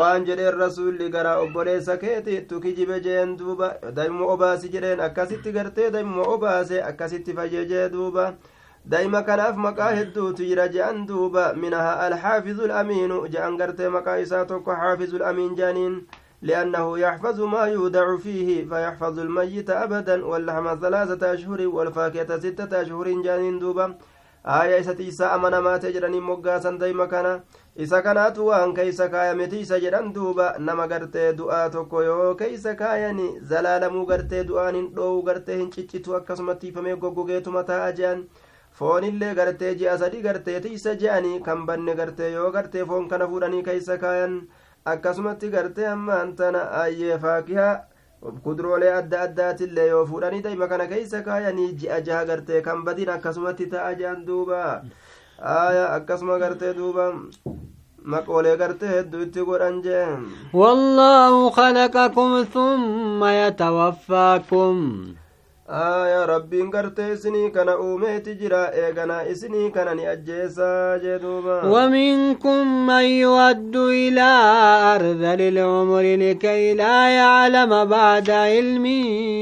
waan 0.00 0.24
jedheen 0.30 0.58
rasuulli 0.62 1.10
gara 1.10 1.36
obboleessa 1.44 1.96
keeti 2.06 2.40
tukijibe 2.48 3.00
jeen 3.08 3.36
duuba 3.38 3.70
daymuma 4.00 4.32
obaasi 4.36 4.68
jedheen 4.76 5.00
akkasitti 5.10 5.52
gartee 5.52 5.90
daymuma 5.92 6.22
obaase 6.36 6.82
akkasitti 6.90 7.34
fayye 7.40 7.64
jee 7.74 7.88
duuba 7.92 8.26
daa'ima 8.90 9.22
kanaaf 9.28 9.56
maqaa 9.68 9.90
hedduutu 10.00 10.44
jira 10.48 10.68
je'an 10.68 11.06
duuba 11.08 11.44
minaha 11.54 11.92
alxaafizu 12.06 12.66
lamiinu 12.72 13.22
je'an 13.36 13.56
gartee 13.60 13.88
maqaa 13.88 14.16
isaa 14.26 14.44
tokko 14.44 14.74
xaafizu 14.82 15.18
lamiin 15.18 15.54
jaaniin 15.60 16.00
لأنه 16.48 16.86
يحفظ 17.04 17.38
ما 17.54 17.64
يودع 17.74 18.06
فيه 18.24 18.48
فيحفظ 18.70 19.16
الميت 19.26 19.68
أبدا 19.84 20.16
واللحم 20.30 20.66
ثلاثة 20.82 21.22
أشهر 21.34 21.60
والفاكهة 21.76 22.30
ستة 22.44 22.72
أشهر 22.82 23.06
جانين 23.26 23.58
دوبا 23.62 23.86
آية 24.60 24.80
إساتي 24.80 25.08
إسا 25.08 25.26
أمنا 25.34 25.60
ما 25.60 25.74
تجرني 25.84 26.20
مقاسا 26.20 26.70
دايما 26.82 27.06
كان 27.12 27.40
isa 27.84 28.02
kanaatu 28.02 28.46
waan 28.46 28.74
keeysa 28.74 29.08
kaayameti 29.08 29.60
isa 29.60 29.80
jedhan 29.82 30.12
duuba 30.14 30.54
nama 30.58 30.84
gartee 30.86 31.32
du'aa 31.38 31.70
tokko 31.74 32.02
yoo 32.02 32.34
keeysa 32.42 32.74
kaayani 32.80 33.26
zalaalamuu 33.50 34.04
gartee 34.10 34.42
du'aan 34.50 34.76
hin 34.78 34.84
dhoowwu 34.98 35.22
gartee 35.28 35.56
hin 35.60 35.70
ciccitu 35.76 36.14
akkasumatti 36.18 36.68
ifamee 36.70 36.94
goggogeetuma 37.04 37.62
taa'a 37.70 37.88
jehan 38.00 38.20
foonillee 38.80 39.32
gartee 39.40 39.72
ji'a 39.80 39.96
sadii 40.04 40.22
gartee 40.28 40.60
tiisa 40.66 40.94
je'anii 41.02 41.40
kan 41.48 41.66
banne 41.66 41.96
gartee 42.02 42.30
yoo 42.36 42.50
gartee 42.58 42.84
foon 42.92 43.08
kana 43.14 43.28
fuudhanii 43.32 43.62
keeysa 43.70 43.98
kaayan 44.04 44.36
akkasumatti 44.92 45.48
gartee 45.50 45.86
ammaan 45.90 46.36
tana 46.36 46.62
ayyee 46.82 47.18
faakihaa 47.18 47.74
kuduroolee 48.44 48.92
adda 49.00 49.20
addaatillee 49.26 49.86
yoo 49.88 50.04
fuudhanii 50.10 50.42
daa'ima 50.46 50.68
kana 50.72 50.86
keeysa 50.92 51.22
kaayanii 51.28 51.72
ji'a 51.82 52.00
jaha 52.08 52.24
gartee 52.30 52.60
kan 52.66 52.84
badin 52.84 53.08
akkasumatti 53.16 53.66
ta'a 53.74 53.94
jehan 54.00 54.26
duuba 54.26 54.60
akkasuma 55.96 56.38
gartee 56.44 56.74
duuba 56.78 57.06
maqoolee 58.14 58.56
gartee 58.62 58.88
hedduu 58.94 59.22
itti 59.26 59.44
godhan 59.50 59.82
jee 59.82 60.06
والله 60.54 61.50
خلقكم 61.50 62.44
ثم 62.54 63.24
يتوفاكم 63.24 64.74
aya 65.68 66.26
rabbiin 66.26 66.70
gartee 66.70 67.12
isinii 67.12 67.50
kana 67.50 67.78
uumeeti 67.80 68.34
jira 68.40 68.70
eeganaa 68.82 69.22
isinii 69.32 69.70
kana 69.70 69.94
ni 69.94 70.06
ajjeesaa 70.06 70.98
jee 70.98 71.18
duuba 71.18 71.62
ومنكم 71.64 72.86
من 72.86 73.04
يود 73.04 73.76
إلى 73.76 74.30
أرذل 74.94 75.40
العمر 75.40 76.02
لكي 76.16 76.74
لا 76.74 77.08
يعلم 77.08 77.84
بعد 77.84 78.30
علم 78.30 78.84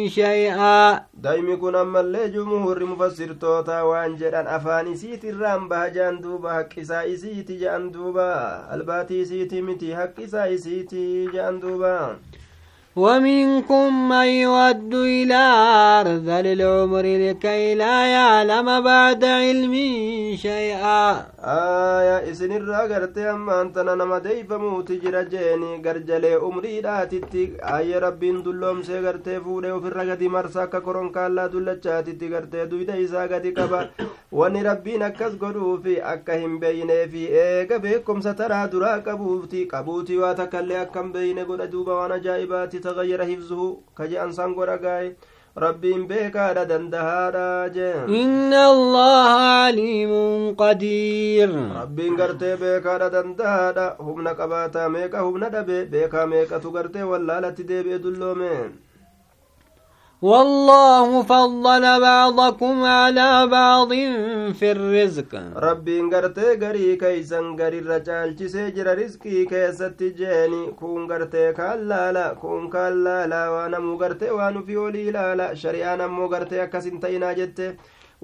شيئا 0.09 1.01
daa'imni 1.23 1.57
kun 1.59 1.75
ammallee 1.75 2.29
jumhurri 2.35 2.85
mufassirtoota 2.85 3.85
waan 3.87 4.17
jedhan 4.19 4.47
afaan 4.47 4.87
isiit 4.93 5.25
irraan 5.25 5.69
bahajaan 5.71 6.19
duuba 6.23 6.55
haqqisaa 6.55 7.05
isiiti 7.07 7.59
jedhan 7.61 7.93
duuba 7.95 8.27
albaatii 8.75 9.21
isiiti 9.27 9.63
miti 9.63 9.93
haqqisaa 9.99 10.47
isiiti 10.57 11.05
jedhan 11.35 11.61
duuba 11.63 11.93
ومنكم 12.97 14.09
من 14.09 14.27
يود 14.27 14.95
إلى 14.95 15.43
أرذل 16.01 16.47
العمر 16.47 17.03
لكي 17.03 17.75
لا 17.75 18.07
يعلم 18.07 18.81
بعد 18.81 19.25
علم 19.25 19.75
شيئا. 20.37 21.11
آية 21.41 22.31
إسن 22.31 22.53
الرقرت 22.53 23.19
أما 23.19 23.61
أنت 23.63 23.79
نما 23.79 24.19
ديفمو 24.19 24.81
تجرى 24.81 25.25
جيني 25.25 25.83
قرجلي 25.85 26.37
أمري 26.37 26.81
داتتي 26.81 27.53
آية 27.63 27.99
ربين 27.99 28.43
دلوم 28.43 28.83
سيغرت 28.83 29.29
فوري 29.45 29.73
وفي 29.73 29.89
الرقد 29.89 30.23
مرساك 30.23 30.77
كورون 30.77 31.09
كالا 31.13 31.47
دلچاتتي 31.47 32.35
قرت 32.35 32.57
دويدا 32.57 33.05
إسا 33.05 33.23
قد 33.23 33.47
قبا 33.57 33.91
wani 34.33 34.63
rabbiin 34.65 35.03
akkas 35.03 35.35
godhuufi 35.41 35.95
akka 36.13 36.35
hin 36.43 36.55
beeyneefi 36.61 37.25
eega 37.41 37.79
beekumsa 37.79 38.33
taraa 38.39 38.69
duraa 38.75 39.01
qabuuti 39.09 39.67
qabuuti 39.73 40.17
waa 40.23 40.31
takkaillee 40.39 40.79
akka 40.85 41.03
hin 41.03 41.11
beeyne 41.17 41.45
godha 41.51 41.67
duuba 41.75 41.99
waan 41.99 42.15
ajaa'ibaati 42.83 42.89
tagayyara 42.89 43.25
hifzuhu 43.25 43.83
ka 43.95 44.07
je'an 44.07 44.33
san 44.33 44.55
godha 44.55 44.79
gaaye 44.79 45.17
rabbiin 45.57 46.07
beekaadha 46.09 46.65
dandahaadha 46.69 47.69
jee 47.75 47.95
inna 48.21 48.63
allaha 48.73 49.65
aliimun 49.67 50.57
qadiir 50.57 51.51
rabbiin 51.81 52.17
gartee 52.17 52.57
beekaadha 52.57 53.11
dandahaadha 53.11 53.97
humna 53.99 54.35
qabaataa 54.35 54.89
meeqa 54.89 55.21
humna 55.27 55.51
dhabe 55.51 55.85
beekaa 55.93 56.27
meeqatu 56.27 56.73
والله 60.23 61.23
فضل 61.23 62.01
بعضكم 62.01 62.85
على 62.85 63.47
بعض 63.47 63.93
في 64.59 64.71
الرزق. 64.73 65.35
ربي 65.57 66.01
غرتي 66.03 66.49
غري 66.63 66.97
كيسن 66.97 67.57
غري 67.61 67.79
رجال 67.79 68.37
جسجر 68.37 68.99
رزقي 68.99 69.45
كيست 69.45 70.03
جاني 70.03 70.67
كون 70.67 71.13
غرتي 71.13 71.53
كالالا 71.53 72.35
كون 72.35 72.71
كالالا 72.71 73.49
وأنا 73.49 73.79
مو 73.79 73.95
غرتي 73.97 74.31
وانو 74.31 74.63
في 74.63 74.77
ولي 74.77 75.11
لا 75.11 75.55
شريعة 75.55 76.07
مو 76.07 76.27
غرتي 76.27 76.63
اكسنتينا 76.63 77.33
تينا 77.33 77.33
جته 77.33 77.75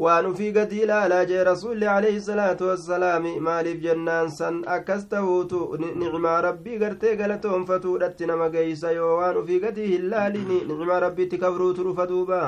waan 0.05 0.27
ufii 0.31 0.51
gadi 0.57 0.81
ilaalaa 0.85 1.25
jee 1.31 1.45
rasuulli 1.49 1.87
alayhi 1.93 2.21
salaatu 2.27 2.69
wassalaami 2.71 3.33
maaliif 3.47 3.81
jennaan 3.87 4.29
san 4.39 4.59
akkas 4.77 5.05
ta'uutu 5.15 5.61
nicmaa 6.03 6.41
rabbii 6.47 6.79
gartee 6.83 7.15
galatoonfatuudhatti 7.21 8.27
nama 8.31 8.49
geeysa 8.57 8.93
yoo 8.99 9.13
waan 9.21 9.37
ufii 9.43 9.61
gadi 9.67 9.87
hin 9.93 10.09
laalini 10.15 10.61
nicmaa 10.73 11.01
rabbiitti 11.07 11.39
kabruutu 11.47 11.85
dhufa 11.91 12.07
duuba 12.15 12.43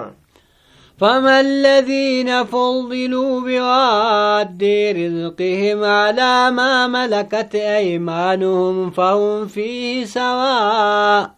فما 1.01 1.41
الذين 1.41 2.45
فضلوا 2.45 3.41
بواد 3.41 4.63
رزقهم 4.97 5.85
على 5.85 6.51
ما 6.51 6.87
ملكت 6.87 7.55
أيمانهم 7.55 8.91
فهم 8.91 9.47
فيه 9.47 10.05
سواء 10.05 11.31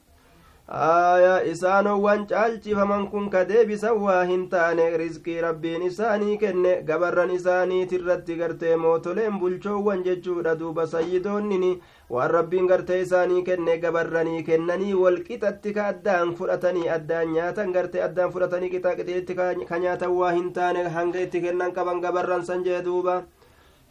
aayaa 0.72 1.40
isaanowwan 1.52 2.22
caalchifaman 2.28 3.02
kun 3.12 3.28
ka 3.32 3.40
deebisan 3.48 3.98
waa 4.04 4.22
hin 4.30 4.44
taane 4.52 4.86
rizqii 5.00 5.40
rabbiin 5.44 5.82
isaanii 5.88 6.36
kenne 6.44 6.72
gabarran 6.90 7.30
isaaniitirratti 7.34 8.36
gartee 8.38 8.76
mootoleen 8.84 9.36
bulchoowwan 9.42 10.04
jechuudha 10.06 10.54
duuba 10.62 10.86
sayyidoonnini. 10.94 11.72
Waan 12.10 12.30
rabbiin 12.30 12.66
gartee 12.72 13.00
isaanii 13.02 13.42
kenne 13.50 13.76
gabarranii 13.84 14.42
kennanii 14.48 14.94
walqixatti 15.02 15.74
ka 15.76 15.86
addaan 15.92 16.34
fudhatanii 16.40 16.88
addaan 16.96 17.32
nyaatan 17.36 17.72
gartee 17.76 18.02
addaan 18.08 18.32
fudhatanii 18.32 18.70
qixa 18.76 18.96
qixiitti 19.02 19.36
ka 19.68 19.78
nyaatan 19.84 20.16
waa 20.22 20.32
hin 20.32 20.52
taane 20.52 20.88
hanga 20.98 21.20
itti 21.28 21.40
kennan 21.48 21.72
qaban 21.80 22.00
gabarran 22.00 22.44
san 22.50 22.64
jee 22.64 22.80
duuba 22.88 23.22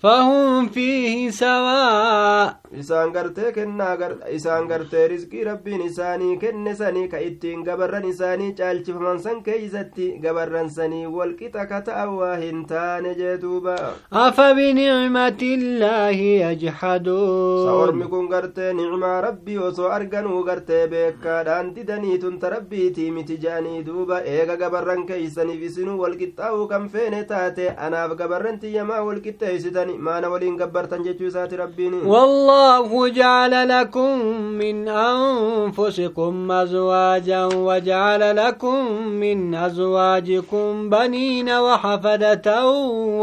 فهم 0.02 0.68
فيه 0.68 1.30
سواء 1.30 2.62
isaan 2.82 3.12
gartee 3.16 3.52
kennaa 3.56 3.98
isaan 4.38 4.68
gartee 4.68 5.08
rizqii 5.12 5.44
rabbiin 5.48 5.82
isaanii 5.88 6.38
kenne 6.44 6.74
sanii 6.76 7.08
ka 7.14 7.20
ittiin 7.30 7.64
gabarran 7.68 8.06
isaanii 8.12 8.54
caalchifaman 8.60 9.20
san 9.26 9.42
keeysatti 9.48 10.08
gabarran 10.24 10.70
sanii 10.76 11.06
walqixa 11.18 11.66
ka 11.72 11.80
ta'an 11.88 12.14
waa 12.20 12.36
hin 12.44 12.62
taane 12.70 13.10
jee 13.20 13.34
duuba 13.42 13.76
afa 14.24 14.46
binicmati 14.60 15.50
illaahi 15.58 16.30
yajhaduun 16.44 17.66
saormi 17.68 18.08
kun 18.14 18.30
gartee 18.34 18.72
nicmaa 18.80 19.22
rabbii 19.28 19.58
osoo 19.68 19.90
arganuu 19.98 20.40
gartee 20.50 20.82
beekaadhaan 20.96 21.74
didanii 21.76 22.18
tunta 22.24 22.50
rabbiitii 22.56 23.10
miti 23.18 23.38
je'anii 23.44 23.84
duuba 23.90 24.22
eega 24.38 24.56
gabarran 24.64 25.06
keeysaniif 25.12 25.68
isinuu 25.72 25.98
walqixxaa'uu 26.06 26.68
kan 26.72 26.90
feene 26.96 27.22
taate 27.34 27.70
anaaf 27.90 28.16
gabarran 28.24 28.60
tiyyamaa 28.64 29.04
walqixxeeysitan 29.12 29.91
maana 29.98 30.30
waliin 30.30 30.58
gabbartan 30.58 31.04
jechuu 31.04 31.28
isaati 31.28 31.56
rabbiin. 31.58 31.94
والله 32.06 33.10
جعل 33.10 33.70
لكم 33.70 34.20
من 34.62 34.88
أنفسكم 34.88 36.52
أزواجا 36.52 37.46
وجعل 37.46 38.36
لكم 38.36 38.92
من 39.24 39.56
أزواجكم 39.56 40.90
بنين 40.90 41.50
وحفدة 41.50 42.68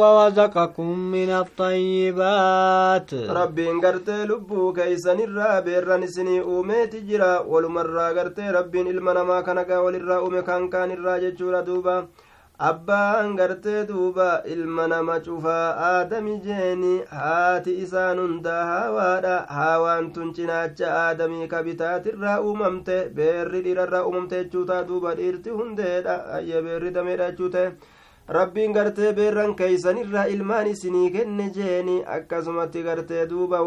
ورزقكم 0.00 0.98
من 0.98 1.30
الطيبات 1.30 3.14
ربين 3.14 3.80
قرتي 3.80 4.24
لبو 4.24 4.72
كيسن 4.72 5.20
الرابي 5.20 5.78
الرنسني 5.78 6.40
أوميت 6.40 6.96
جرا 6.96 7.38
ولمرة 7.40 8.08
قرتي 8.18 8.50
ربين 8.50 8.86
المنما 8.86 9.40
كان 9.40 9.58
قاول 9.58 9.94
الرأوم 9.96 10.40
كان 10.40 10.68
كان 10.68 10.90
الراجة 10.90 11.60
دوبا 11.60 12.06
abbaan 12.58 13.36
gartee 13.36 13.86
duuba 13.88 14.42
ilma 14.44 14.88
nama 14.88 15.20
cufaa 15.20 15.76
aadami 15.88 16.40
jeeni 16.46 16.94
haati 17.18 17.74
isaan 17.82 18.18
hundaa 18.18 18.64
haawaadha 18.70 19.34
haawaan 19.58 20.08
tun 20.16 20.32
cinaacha 20.38 20.88
aadamii 21.02 21.46
ka 21.52 21.62
bitaatirraa 21.68 22.40
uumamte 22.48 22.96
beerri 23.20 23.60
dhiirarraa 23.66 24.02
uumamte 24.08 24.42
jechuu 24.42 24.64
duuba 24.88 25.14
dhiirti 25.20 25.50
hundeedha. 25.50 26.16
Ayye 26.38 26.62
beerri 26.62 26.90
dameedha 26.90 27.30
jechuu 27.30 27.50
ta'e. 27.50 27.70
Rabbiin 28.38 28.72
gartee 28.72 29.12
beerran 29.12 29.54
keeysanirraa 29.54 30.26
ilmaan 30.34 30.66
isinii 30.66 31.10
kenne 31.12 31.50
jeeni 31.50 32.02
akkasumatti 32.16 32.82
gartee 32.82 33.26
duuba 33.30 33.62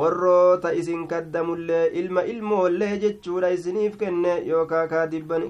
warroota 0.00 0.72
isin 0.80 1.06
kaddamullee 1.08 1.86
ilma 2.00 2.22
ilmoollee 2.32 2.90
jechuudha 3.02 3.50
isiniif 3.56 3.96
kenne 4.02 4.34
yookaa 4.50 4.86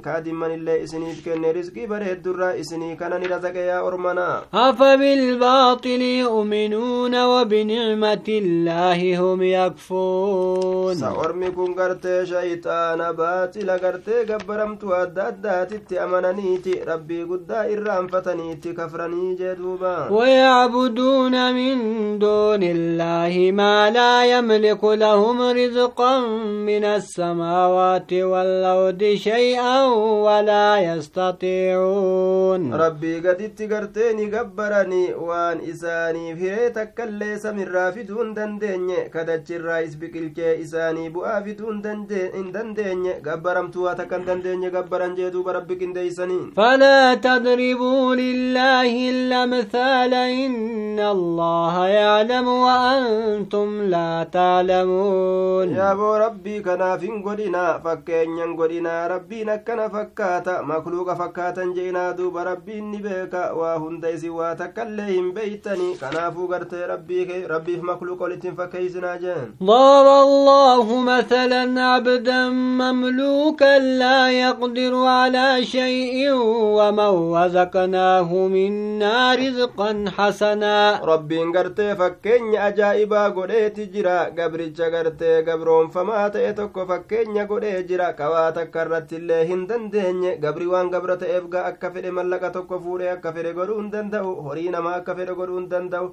kaadimmanillee 0.07 0.79
isiniif 0.87 1.21
kenne 1.27 1.53
risqii 1.59 1.87
bareeddurraa 1.93 2.53
isinii 2.63 2.97
kanan 3.03 3.27
razaqe 3.33 3.67
yaa 3.67 3.83
ormana 3.89 4.27
afa 4.65 4.91
bilbaaxili 5.03 6.11
yu'minuuna 6.21 7.23
wabinicmati 7.33 8.37
illaahi 8.43 9.15
hum 9.23 9.43
yakfuun 9.51 10.97
sa 11.03 11.13
ormi 11.27 11.51
kun 11.59 11.75
gartee 11.81 12.19
shayxaana 12.33 13.13
baaxila 13.23 13.79
gartee 13.87 14.25
gabbaramtu 14.33 14.95
adda 15.03 15.27
addaatitti 15.33 15.99
amananiiti 16.07 16.79
rabbii 16.91 17.25
guddaa 17.33 17.65
irraanfataniitti 17.77 18.75
kafranii 18.83 19.37
jee 19.43 19.55
duuba 19.63 19.95
ويعبدون 20.11 21.55
من 21.55 22.19
دون 22.19 22.63
الله 22.63 23.51
ما 23.55 23.91
لا 23.91 24.25
يملك 24.33 24.83
لهم 25.05 25.37
رزقا 25.59 26.15
من 26.69 26.85
السماوات 26.99 28.13
والأرض 28.13 29.03
شيئا 29.29 29.85
ولا 30.27 30.69
يستطيعون. 30.89 32.63
ربي 32.75 33.15
قد 33.25 33.41
اتقرتيني 33.49 34.25
قبرني 34.35 35.05
وان 35.15 35.59
إساني 35.71 36.27
في 36.37 36.69
تكالي 36.77 37.39
سمر 37.39 37.69
رافدون 37.69 38.35
دنديني 38.35 38.99
كدتش 39.15 39.51
الرئيس 39.53 39.95
بكلكي 39.95 40.63
إساني 40.63 41.09
بؤافدون 41.09 41.83
دنديني 42.55 43.13
قبرمتوا 43.27 43.93
تكن 43.93 44.25
دنديني 44.25 44.69
قبرن 44.69 45.15
جيدو 45.15 45.43
بربك 45.43 45.83
انديسني. 45.83 46.41
فلا 46.57 47.15
تضربوا 47.15 48.15
لله 48.15 49.11
الأمثال 49.11 50.15
إن 50.15 51.01
الله 51.01 51.87
يعلم 51.87 52.49
وأنتم 52.49 53.83
لا 53.83 54.22
تعلمون. 54.23 55.69
يا 55.77 55.95
بو 55.95 56.15
ربي 56.15 56.61
كنا 56.61 56.97
فين 56.97 57.23
قدنا 57.23 57.79
فكين 57.79 58.57
قدنا 58.57 59.07
ربي 59.07 59.45
نكنا 59.45 59.89
فكاتا 59.89 60.61
مخلوق 60.61 61.15
فكاتا 61.15 61.65
جينا 61.75 62.11
دوب 62.11 62.37
ربي 62.37 62.81
نبيك 62.81 63.35
وهندي 63.35 64.19
سوا 64.19 64.55
تكلهم 64.55 65.33
بيتني. 65.33 65.95
كنا 66.01 66.31
فوقرت 66.31 66.75
ربي 66.75 67.47
ربي 67.47 67.77
في 67.77 67.83
مخلوق 67.83 68.23
ولتن 68.23 68.55
فكيزنا 68.55 69.17
جن. 69.17 69.55
ضرب 69.63 70.07
الله 70.29 71.01
مثلا 71.01 71.83
عبدا 71.83 72.49
مملوكا 72.49 73.79
لا 73.79 74.31
يقدر 74.31 74.95
على 74.97 75.65
شيء 75.65 76.33
ومن 76.77 77.35
رزقناه 77.35 78.35
منا 78.35 79.35
رزقا 79.35 80.05
حسنا. 80.17 81.01
ربي 81.05 81.39
قرتي 81.43 81.97
فكين 81.97 82.57
أجائبا 82.57 83.29
قديت 83.29 83.79
جرا 84.03 84.19
قبرج 84.39 84.79
قرتي 84.95 85.33
قبرون 85.49 85.87
فما 85.95 86.29
تأتك 86.35 86.77
فكين 86.89 87.39
قديت 87.51 87.87
جرا 87.91 88.11
كواتا 88.19 88.65
كرت 88.75 89.13
الله 89.19 89.43
هندن 89.51 90.25
قبري 90.45 90.67
وان 90.73 90.87
قبرت 90.95 91.23
إفقا 91.37 91.61
أكفر 91.69 92.05
ملقا 92.17 92.49
تك 92.57 92.71
فوري 92.85 93.13
أكفر 93.13 93.47
قدون 93.59 93.91
دندو 93.93 94.27
هرين 94.47 94.77
ما 94.85 94.97
أكفر 94.97 95.29
قدون 95.39 95.65
دندو 95.73 96.05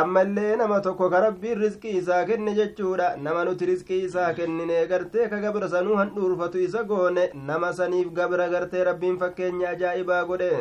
ammallee 0.00 0.56
nama 0.56 0.80
tokko 0.84 1.08
ka 1.10 1.20
rabbiin 1.24 1.58
rizqii 1.62 1.96
isaa 1.98 2.24
kenne 2.28 2.54
jechuudha 2.58 3.08
nama 3.24 3.44
nuti 3.44 3.66
rizqii 3.70 3.98
isaa 4.06 4.32
kennine 4.38 4.86
gartee 4.92 5.28
ka 5.32 5.40
gabra 5.44 5.68
sanuu 5.74 5.96
handhuurfatu 6.00 6.58
isa 6.66 6.82
goone 6.92 7.24
nama 7.50 7.72
saniif 7.80 8.08
gabra 8.18 8.48
gartee 8.54 8.84
rabbiin 8.90 9.18
fakkeenya 9.24 9.68
ajaa'ibaa 9.76 10.24
godhe 10.32 10.52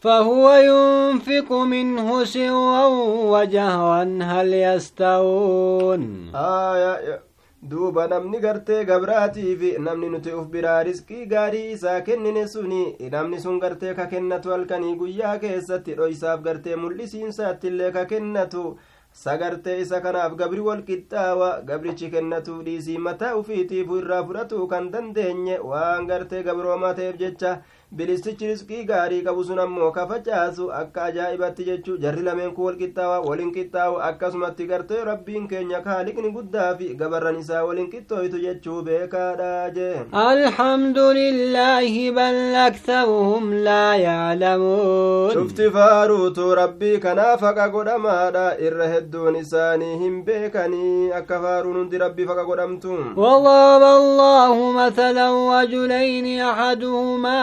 فهو 0.00 0.50
ينفق 0.70 1.52
منه 1.52 2.24
سرا 2.24 2.86
وجهرا 3.34 4.02
هل 4.22 4.54
يستوون 4.54 6.30
آية 6.34 7.20
duuba 7.62 8.06
namni 8.08 8.40
gartee 8.40 8.84
gabraatiif 8.84 9.62
namni 9.86 10.08
nuti 10.10 10.30
uf 10.40 10.46
biraa 10.52 10.82
riskii 10.88 11.26
gaarii 11.32 11.72
isaa 11.72 12.00
kennine 12.08 12.46
suni 12.48 12.82
namni 13.14 13.40
sun 13.40 13.58
gartee 13.60 13.94
ka 13.94 14.06
kennatu 14.12 14.50
halkanii 14.54 14.94
guyyaa 15.00 15.38
keessatti 15.38 15.94
dhoysaaf 16.00 16.40
gartee 16.42 16.76
mul'isiinsaattillee 16.76 17.90
ka 17.92 18.04
kennatu. 18.04 18.78
Sagartee 19.18 19.80
isa 19.80 20.00
kanaaf 20.00 20.34
gabri 20.38 20.60
wal 20.60 20.82
qixxaawa 20.88 21.46
gabrichi 21.68 22.10
kennatuu 22.10 22.58
dhiisii 22.66 22.98
mataa 23.06 23.34
ufiitiifu 23.36 23.96
irraa 24.00 24.22
fudhatuu 24.26 24.66
kan 24.72 24.90
dandeenye 24.92 25.56
waan 25.70 26.06
gartee 26.10 26.42
gabroomaa 26.48 26.92
ta'eef 26.98 27.16
jecha 27.22 27.54
bilistichi 27.92 28.46
riskii 28.46 28.84
gaarii 28.88 29.22
qabu 29.26 29.42
sun 29.44 29.58
ammoo 29.62 29.90
ka 29.92 30.02
facaasu 30.08 30.64
akka 30.78 31.04
ajaa'ibatti 31.04 31.64
jechuu 31.68 31.94
jarri 32.02 32.22
lameen 32.26 32.50
kun 32.56 32.64
walqixxaawa 32.66 33.20
waliin 33.28 33.52
qixxaawu 33.54 33.96
akkasumatti 34.08 34.66
gartee 34.70 34.98
rabbiin 35.08 35.46
keenya 35.52 35.80
kaaliqni 35.86 36.32
guddaa 36.34 36.66
fi 36.80 36.88
gabarran 37.02 37.38
isaa 37.42 37.62
waliin 37.68 37.88
qixxooytu 37.94 38.40
jechuu 38.42 38.82
beekaadha 38.88 39.48
jee 39.78 40.02
alhamdulillaahi 40.24 42.04
bal 42.18 42.38
aktharuhum 42.64 43.48
laa 43.68 43.96
yaclamuun 44.02 45.32
shufti 45.38 45.70
faaruutu 45.78 46.50
rabbii 46.60 46.92
kanaaf 47.06 47.40
haqa 47.48 47.68
godhamaadha 47.78 48.44
irra 48.68 48.90
hedduun 48.92 49.40
isaanii 49.42 49.96
hin 50.04 50.20
beekanii 50.28 51.10
akka 51.22 51.40
faaruun 51.46 51.80
hundi 51.80 51.98
rabbii 52.04 52.28
faqa 52.34 52.44
godhamtu 52.52 53.00
وضرب 53.16 53.82
الله 53.82 54.72
مثلا 54.72 55.28
رجلين 55.60 56.26
أحدهما 56.42 57.38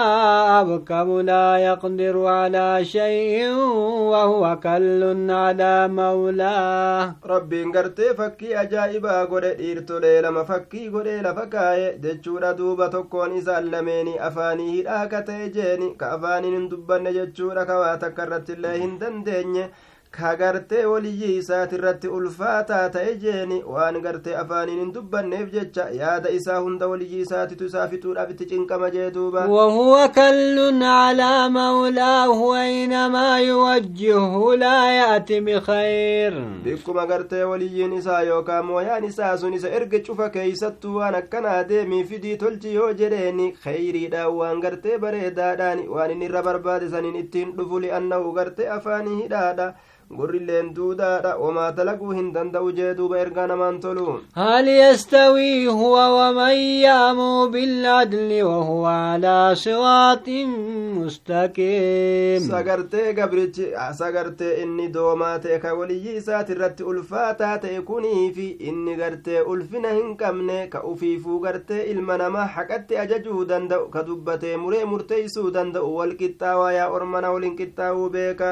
أبكم 0.60 1.20
لا 1.20 1.56
يقدر 1.56 2.26
على 2.26 2.84
شيء 2.84 3.54
وهو 4.12 4.58
كل 4.62 5.30
على 5.30 5.88
مولاه 5.88 7.14
rabbiin 7.32 7.72
gartee 7.72 8.14
fakkii 8.14 8.54
ajaa'ibaa 8.62 9.26
godhe 9.26 9.54
dhiirtolee 9.58 10.22
lama 10.22 10.44
fakkii 10.44 10.88
godhee 10.90 11.22
lafa 11.22 11.46
kaa'e 11.54 11.86
jechuudha 12.06 12.54
duuba 12.58 12.88
tokkoon 12.88 13.36
isaan 13.42 13.70
lameeni 13.70 14.18
afaanii 14.30 14.70
hidhaa 14.72 15.06
ka 15.06 15.22
ta'e 15.30 15.48
jeeni 15.58 15.94
ka 16.02 16.12
afaaniin 16.18 16.58
hin 16.58 16.70
dubbanne 16.70 17.12
jechuudha 17.12 17.66
ka 20.17 20.23
waa 20.23 20.37
takka 20.37 20.49
irratti 20.49 20.75
illee 20.75 20.81
hin 20.81 20.81
dandeenye 20.81 20.81
ka 20.81 20.81
gartee 20.81 20.85
waliyyii 20.85 21.37
isaati 21.37 21.75
irratti 21.75 22.07
ulfaataa 22.07 22.89
ta'e 22.89 23.15
jeeni 23.23 23.57
waan 23.75 24.01
gartee 24.01 24.35
afaaniin 24.41 24.79
hin 24.79 24.93
dubbanneef 24.93 25.51
jecha 25.53 25.85
yaada 25.99 26.29
isaa 26.29 26.59
hunda 26.59 26.87
waliyyii 26.87 27.21
isaatitu 27.25 27.65
isaa 27.65 27.87
fixuudhaaf 27.87 28.31
itti 28.31 28.45
cinqama 28.51 28.89
jee 28.89 29.11
duuba 29.11 29.45
وهو 29.47 30.09
كل 30.15 30.83
على 30.83 31.49
مولاه 31.49 32.55
أينما 32.61 33.39
يوجهه 33.39 34.55
لا 34.55 34.91
يأتي 34.99 35.39
بخير 35.39 36.33
bikkuma 36.65 37.05
gartee 37.07 37.43
waliyyiin 37.43 37.93
isaa 37.93 38.21
yookaan 38.21 38.65
mooyaan 38.65 39.03
isaa 39.03 39.37
sun 39.37 39.53
isa 39.53 39.69
erga 39.69 39.99
cufa 39.99 40.29
keeysattuu 40.29 40.95
waan 40.97 41.15
akkanaa 41.15 41.63
deemii 41.69 42.03
fidii 42.03 42.37
tolchi 42.37 42.73
yoo 42.73 42.93
jedheeni 42.93 43.51
kheyriidhaan 43.63 44.33
waan 44.37 44.61
gartee 44.61 44.97
bareedaadhaan 44.97 45.87
waan 45.89 46.11
inni 46.11 46.25
irra 46.25 46.41
barbaade 46.43 46.89
saniin 46.89 47.15
ittiin 47.15 47.53
dhufu 47.57 47.79
li'annahu 47.79 48.31
gartee 48.33 48.69
afaanii 48.77 49.21
hidhaadha 49.23 49.73
gurrilleen 50.17 50.73
duudaadha 50.75 51.35
wamaa 51.43 51.71
dalaguu 51.77 52.11
hin 52.17 52.27
danda'u 52.33 52.71
jee 52.79 52.93
duuba 52.97 53.19
ergaa 53.19 53.47
namaan 53.47 53.79
tolu 53.81 54.21
هل 54.35 54.67
يستوي 54.67 55.67
هو 55.67 55.95
ومن 56.17 56.55
يأمر 56.85 57.47
بالعدل 57.47 58.43
وهو 58.43 58.85
على 58.85 59.55
صراط 59.55 60.27
مستقيم 60.99 62.41
sagartee 62.49 63.13
gabrichi 63.13 63.65
sagartee 63.99 64.61
inni 64.63 64.87
doomaa 64.93 65.39
ta'e 65.39 65.59
ka 65.59 65.73
waliyyii 65.79 66.15
isaati 66.21 66.51
irratti 66.55 66.83
ulfaataa 66.83 67.57
ta'e 67.65 67.81
kunii 67.89 68.31
fi 68.37 68.47
inni 68.69 68.95
gartee 69.01 69.41
ulfina 69.41 69.89
hin 69.97 70.15
qabne 70.21 70.67
ka 70.69 70.83
ufiifuu 70.91 71.39
gartee 71.39 71.83
ilma 71.91 72.17
namaa 72.23 72.45
haqatti 72.55 72.97
ajajuu 73.03 73.45
danda'u 73.51 73.89
ka 73.97 74.03
dubbatee 74.07 74.55
muree 74.63 74.85
murteeysuu 74.93 75.51
danda'u 75.59 75.95
wal 75.99 76.15
qixxaawaa 76.21 76.71
yaa 76.79 76.89
ormana 76.99 77.31
waliin 77.35 77.55
qixxaawuu 77.61 78.09
beeka 78.17 78.51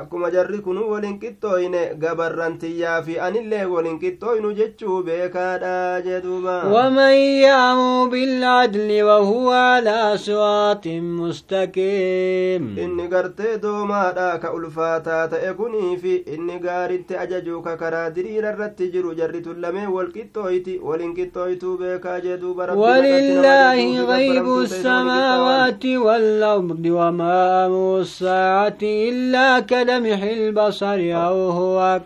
akkuma 0.00 0.30
jarri 0.34 0.58
kun 0.66 0.78
waliin 0.92 1.18
qixxooyne 1.22 1.82
gabarran 2.02 2.58
tiyyaa 2.62 3.02
fi 3.06 3.18
anillee 3.26 3.64
waliin 3.74 3.98
qixxooynu 4.02 4.52
jechuu 4.58 5.02
beekaadha 5.06 6.20
duuba 6.24 6.56
ومن 6.72 7.12
يأمر 7.46 8.08
بالعدل 8.08 9.02
وهو 9.02 9.50
على 9.50 10.12
صراط 10.16 10.86
مستقيم 10.86 12.62
inni 12.84 13.08
gartee 13.08 13.58
doomaadha 13.62 14.38
ka 14.42 14.52
ulfaataa 14.52 15.28
ta'e 15.28 15.52
kunii 15.60 15.96
fi 16.02 16.14
inni 16.34 16.58
gaaritti 16.66 17.16
ajajuu 17.24 17.62
ka 17.62 17.76
karaa 17.76 18.10
diriira 18.10 18.52
irratti 18.52 18.90
jiru 18.92 19.14
jarri 19.20 19.42
tun 19.42 19.60
lamee 19.64 19.86
wal 19.96 20.10
qixxooyti 20.16 20.78
waliin 20.88 21.14
qixxooytuu 21.18 21.76
beekaa 21.78 22.20
duuba 22.42 22.66
ولله 22.76 24.04
غيب 24.12 24.46
السماوات 24.58 25.84
والأرض 25.86 26.84
وما 26.86 27.66
أمر 27.66 28.00
الساعة 28.00 28.78
إلا 28.82 29.60
كلمح 29.86 30.22
البصر 30.22 31.00
أو 31.26 31.50
هو 31.50 32.00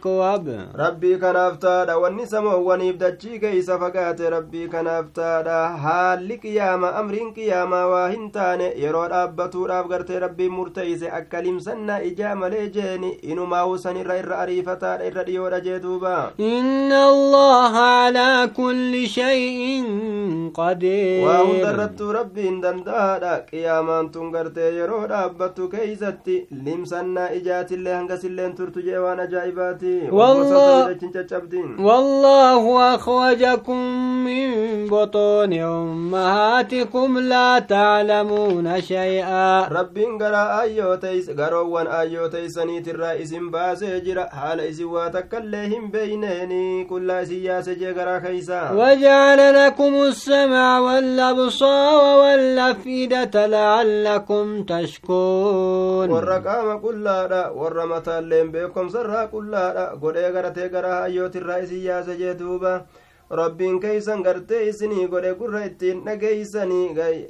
kanaaf 1.20 1.58
taadha 1.62 1.98
wanni 2.02 2.26
samoowwaniif 2.26 2.96
dachii 2.98 3.38
keeysa 3.42 3.78
fagaate 3.82 4.30
rabbii 4.34 4.68
kanaaf 4.74 5.06
taadha 5.18 5.56
haalli 5.84 6.36
qiyaama 6.44 6.92
amriin 7.00 7.32
qiyaamaa 7.38 7.86
waa 7.92 8.08
hin 8.14 8.30
taane 8.36 8.66
yeroo 8.84 9.04
dhaabbatuudhaaf 9.12 9.88
gartee 9.92 10.20
rabbiin 10.24 10.52
murteeyse 10.58 11.10
akka 11.18 11.42
limsannaa 11.46 11.98
ijaa 12.10 12.34
malee 12.42 12.66
jeeni 12.76 13.10
inumaa 13.34 13.64
san 13.84 14.00
irra 14.02 14.18
irra 14.22 14.38
ariifataadha 14.44 15.10
irra 15.10 15.26
dhiyoodha 15.28 15.60
jee 15.66 15.80
duuba 15.86 16.14
إن 16.40 16.92
الله 16.92 17.72
على 17.78 18.50
كل 18.56 19.06
شيء 19.06 19.84
waa 19.84 21.38
hunda 21.38 21.70
قدير 21.70 21.70
irrattuu 21.72 22.12
rabbiin 22.18 22.60
danda'aadha 22.62 23.34
qiyaamaan 23.50 24.10
tun 24.12 24.32
gartee 24.36 24.70
yeroo 24.78 25.04
dhaabbattu 25.14 25.68
keeysatti 25.74 26.36
limsannaa 27.70 27.90
ijaatillee 27.90 27.94
hangasilleen 27.94 28.54
turtu 28.54 28.80
jee 28.82 28.98
waan 28.98 29.20
ajaa'ibaati 29.20 30.10
والله 31.80 32.94
أخرجكم 32.94 33.76
من 34.24 34.50
بطون 34.88 35.52
أمهاتكم 35.52 37.18
لا 37.18 37.58
تعلمون 37.58 38.80
شيئا 38.80 39.68
rabbiin 39.70 40.18
garaa 40.18 40.58
aayyoo 40.60 40.96
teeyse 40.96 41.34
garoowwan 41.34 41.86
aayyoo 41.86 42.28
teeysaniitirraa 42.28 43.12
isin 43.14 43.50
baasee 43.50 44.00
jira 44.00 44.24
haala 44.30 44.64
isin 44.64 44.86
waa 44.86 45.10
takkaillee 45.10 45.66
hin 45.68 45.90
beeyneeni 45.92 46.86
qullaa 46.90 47.20
isin 47.22 47.44
yaase 47.44 47.74
jee 47.74 47.92
garaa 47.94 48.20
keeysa 48.20 48.60
وجعل 48.74 49.54
لكم 49.66 49.94
السمع 49.94 50.78
والأبصار 50.78 52.18
والأفئدة 52.20 53.46
لعلكم 53.46 54.62
تشكرون 54.64 56.10
warra 56.10 56.40
qaama 56.40 56.78
qullaadha 56.80 57.49
warra 57.58 57.86
mataalleen 57.92 58.50
beekomsarraa 58.56 59.26
qullaadha 59.34 59.84
godhee 60.06 60.32
garatee 60.38 60.68
garaa 60.74 61.00
hayyootirraa 61.04 61.58
isin 61.66 61.84
yaase 61.90 62.16
jee 62.24 62.34
duuba 62.42 62.72
rabbiin 63.38 63.76
keeysan 63.82 64.22
gartee 64.26 64.60
isinii 64.68 65.04
godhe 65.10 65.30
gurra 65.40 65.60
ittiin 65.66 65.98
dhageeysanii 66.06 66.86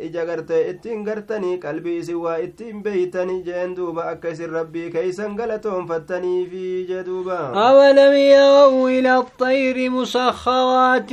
ija 0.06 0.22
gartee 0.28 0.60
ittiin 0.70 1.02
gartanii 1.08 1.58
qalbii 1.64 1.96
isin 2.02 2.16
waa 2.22 2.36
ittiin 2.46 2.78
beeytanii 2.86 3.42
jeen 3.48 3.74
duuba 3.76 4.06
akka 4.12 4.28
isin 4.36 4.50
rabbii 4.58 4.86
keeysan 4.94 5.34
galatoonfattaniifi 5.40 6.86
jee 6.88 7.04
duuba 7.06 7.38
أولم 7.54 8.12
يروا 8.16 8.88
إلى 8.88 9.16
الطير 9.18 9.90
مسخرات 9.90 11.10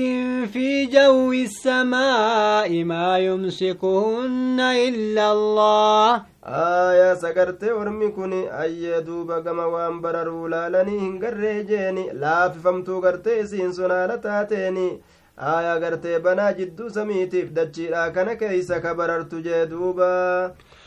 في 0.53 0.85
جو 0.85 1.31
السماء 1.33 2.83
ما 2.83 3.17
يمسكهن 3.19 4.59
إلا 4.87 5.31
الله 5.31 6.21
aayaa 6.47 7.15
sagartee 7.21 7.71
ormi 7.73 8.11
kun 8.15 8.33
ayyee 8.63 9.01
duuba 9.05 9.41
gama 9.41 9.67
waan 9.73 9.99
bararuu 10.01 10.47
laalanii 10.53 10.99
hin 10.99 11.19
garree 11.23 11.63
jeeni 11.71 12.05
laafifamtuu 12.23 13.01
gartee 13.01 13.39
isiin 13.43 13.73
sunaala 13.73 14.17
taateeni. 14.25 14.87
Aayaa 15.49 15.79
gartee 15.79 16.19
banaa 16.19 16.53
jidduu 16.59 16.89
samiitiif 16.89 17.51
dachiidha 17.57 18.05
kana 18.13 18.35
keeysa 18.35 18.79
ka 18.85 18.95
barartu 18.95 19.41
jee 19.47 19.65
duuba. 19.73 20.07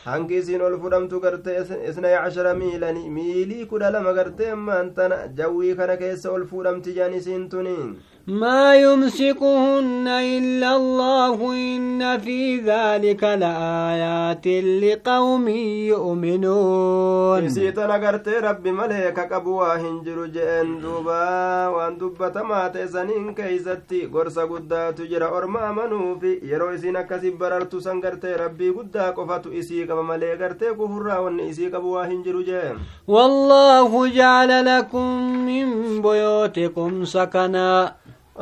Hangi 0.05 0.37
isiin 0.41 0.61
ol 0.61 0.79
fudhamtu 0.81 1.19
gartee 1.25 1.59
isnay 1.89 2.15
cashara 2.17 2.53
miilani 2.55 3.09
miilii 3.09 3.65
kudha 3.65 3.91
lama 3.91 4.13
gartee 4.13 4.49
ammaan 4.55 4.93
tana 4.95 5.27
jawwii 5.41 5.75
kana 5.75 5.97
keessa 5.97 6.31
ol 6.31 6.45
fuudhamti 6.53 6.93
jan 6.97 7.13
isiin 7.13 7.49
tuniin 7.49 7.93
ما 8.26 8.74
يمسكهن 8.74 10.06
إلا 10.08 10.70
الله 10.76 11.36
إن 11.52 12.18
في 12.18 12.58
ذلك 12.58 13.22
لآيات 13.24 14.46
لقوم 14.82 15.46
يؤمنون 15.94 17.42
isiitan 17.46 17.90
agartee 17.90 18.40
rabbi 18.42 18.70
malee 18.72 19.12
ka 19.14 19.24
qabu 19.30 19.56
waa 19.60 19.76
hin 19.78 20.00
jiru 20.04 20.26
je'en 20.34 20.80
duuba 20.82 21.70
waan 21.76 21.98
dubbatamaa 22.00 22.68
ta'e 22.74 22.86
saniin 22.94 23.30
keeysatti 23.38 24.00
gorsa 24.14 24.46
guddaatu 24.50 25.06
jira 25.12 25.28
orma 25.38 25.60
amanuufi 25.70 26.32
yeroo 26.50 26.72
isiin 26.74 26.96
akkasi 27.02 27.30
barartu 27.30 27.80
san 27.86 28.00
gartee 28.00 28.34
rabbii 28.42 28.72
guddaa 28.78 29.12
qofatu 29.18 29.52
isii 29.60 29.86
qaba 29.86 30.02
malee 30.10 30.34
gartee 30.42 30.74
kufurraa 30.80 31.20
wanni 31.26 31.48
isii 31.52 31.70
qabu 31.76 31.92
waa 31.96 32.06
hin 32.10 32.22
jiru 32.26 32.42
jee 32.50 32.74
والله 33.08 34.08
جعل 34.08 34.50
لكم 34.66 35.06
من 35.46 35.66
بيوتكم 36.02 37.04
سكنا 37.04 37.94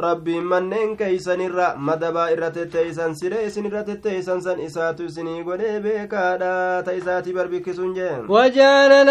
rabbiin 0.07 0.43
manneen 0.53 0.97
keeysanirra 0.97 1.67
madabaa 1.89 2.29
irra 2.35 2.51
tetteeysan 2.57 3.15
siree 3.21 3.45
isin 3.47 3.65
irra 3.71 3.83
tetteeysan 3.91 4.41
san 4.41 4.59
isaatu 4.67 5.05
isinii 5.11 5.43
godhee 5.51 5.79
beekaadha 5.87 6.51
ta 6.85 6.91
isaatii 7.01 7.33
barbikkisuun 7.39 7.95
jeen 7.95 8.27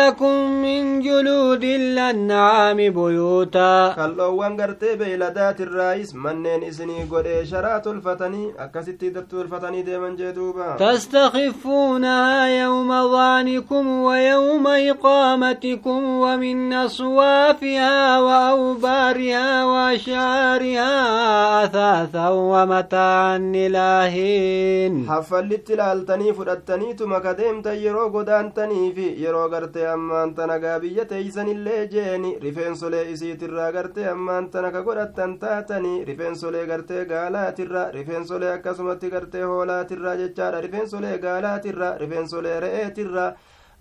لكم 0.08 0.62
من 0.62 1.00
جلود 1.00 1.64
الأنعام 1.64 2.76
بيوتا 2.76 3.94
kal'oowwan 3.98 4.56
gartee 4.56 4.96
beeyladaatirraayis 5.00 6.14
manneen 6.14 6.62
isinii 6.62 7.04
godhee 7.12 7.44
sharaa 7.50 7.80
tolfatanii 7.80 8.52
akkasitti 8.64 9.10
tolfatanii 9.30 9.82
deeman 9.86 10.16
jee 10.16 10.32
duuba 10.36 10.76
تستخفونها 10.78 12.46
يوم 12.62 12.90
ظعنكم 13.12 13.88
ويوم 14.02 14.66
إقامتكم 14.66 16.04
ومن 16.04 16.72
أصوافها 16.72 18.18
وأوبارها 18.20 19.64
وأشعارها 20.78 21.64
أثاثا 21.64 22.28
ومتاعا 22.28 23.36
إلهين 23.54 25.06
haffallitti 25.08 25.72
ilaaltanii 25.72 26.32
fudhattaniituma 26.34 27.20
ka 27.20 27.34
deemtan 27.38 27.76
yeroo 27.82 28.10
godaantanii 28.10 28.92
fi 28.94 29.06
yeroo 29.24 29.48
gartee 29.50 29.86
ammaan 29.92 30.34
tana 30.34 30.58
gaa 30.58 30.78
biyya 30.80 31.04
teeysanillee 31.04 31.88
jeeni 31.92 32.36
rifeensolee 32.42 33.04
isiitirraa 33.12 33.72
gartee 33.72 34.08
ammaan 34.12 34.50
tana 34.50 34.70
ka 34.70 34.82
godhattan 34.82 35.38
taatanii 35.38 36.04
rifeensolee 36.04 36.66
gartee 36.66 37.04
gaalaatirra 37.04 37.90
rifeensolee 37.92 38.52
akkasumatti 38.52 39.10
gartee 39.10 39.42
hoolaatirraa 39.42 40.16
jechaadha 40.22 40.60
rifeensolee 40.60 41.18
gaalaatirra 41.18 41.94
rifeensolee 41.98 42.60
re'eetirra 42.60 43.32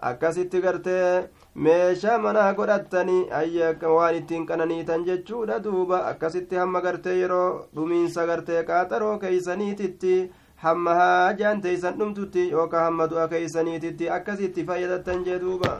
akkasitti 0.09 0.61
gartee 0.61 1.29
meeshaa 1.65 2.17
manaa 2.23 2.53
godhattanii 2.57 3.21
ayya 3.39 3.69
waan 3.95 4.15
ittiin 4.19 4.45
qananiitan 4.49 5.05
jechuudha 5.07 5.59
duuba 5.67 5.99
akkasitti 6.11 6.55
hamma 6.61 6.81
gartee 6.87 7.15
yeroo 7.19 7.47
dhumiinsa 7.75 8.25
gartee 8.31 8.63
qaaxaroo 8.69 9.15
keeysaniititti 9.23 10.15
hamma 10.65 10.93
haajaan 10.99 11.61
teeysan 11.65 11.97
dhumtutti 11.99 12.49
yookaan 12.51 12.83
hamma 12.89 13.07
du'a 13.13 13.27
keeysaniititti 13.33 14.09
akkasitti 14.17 14.63
fayyadattan 14.69 15.25
jee 15.29 15.39
duuba 15.45 15.73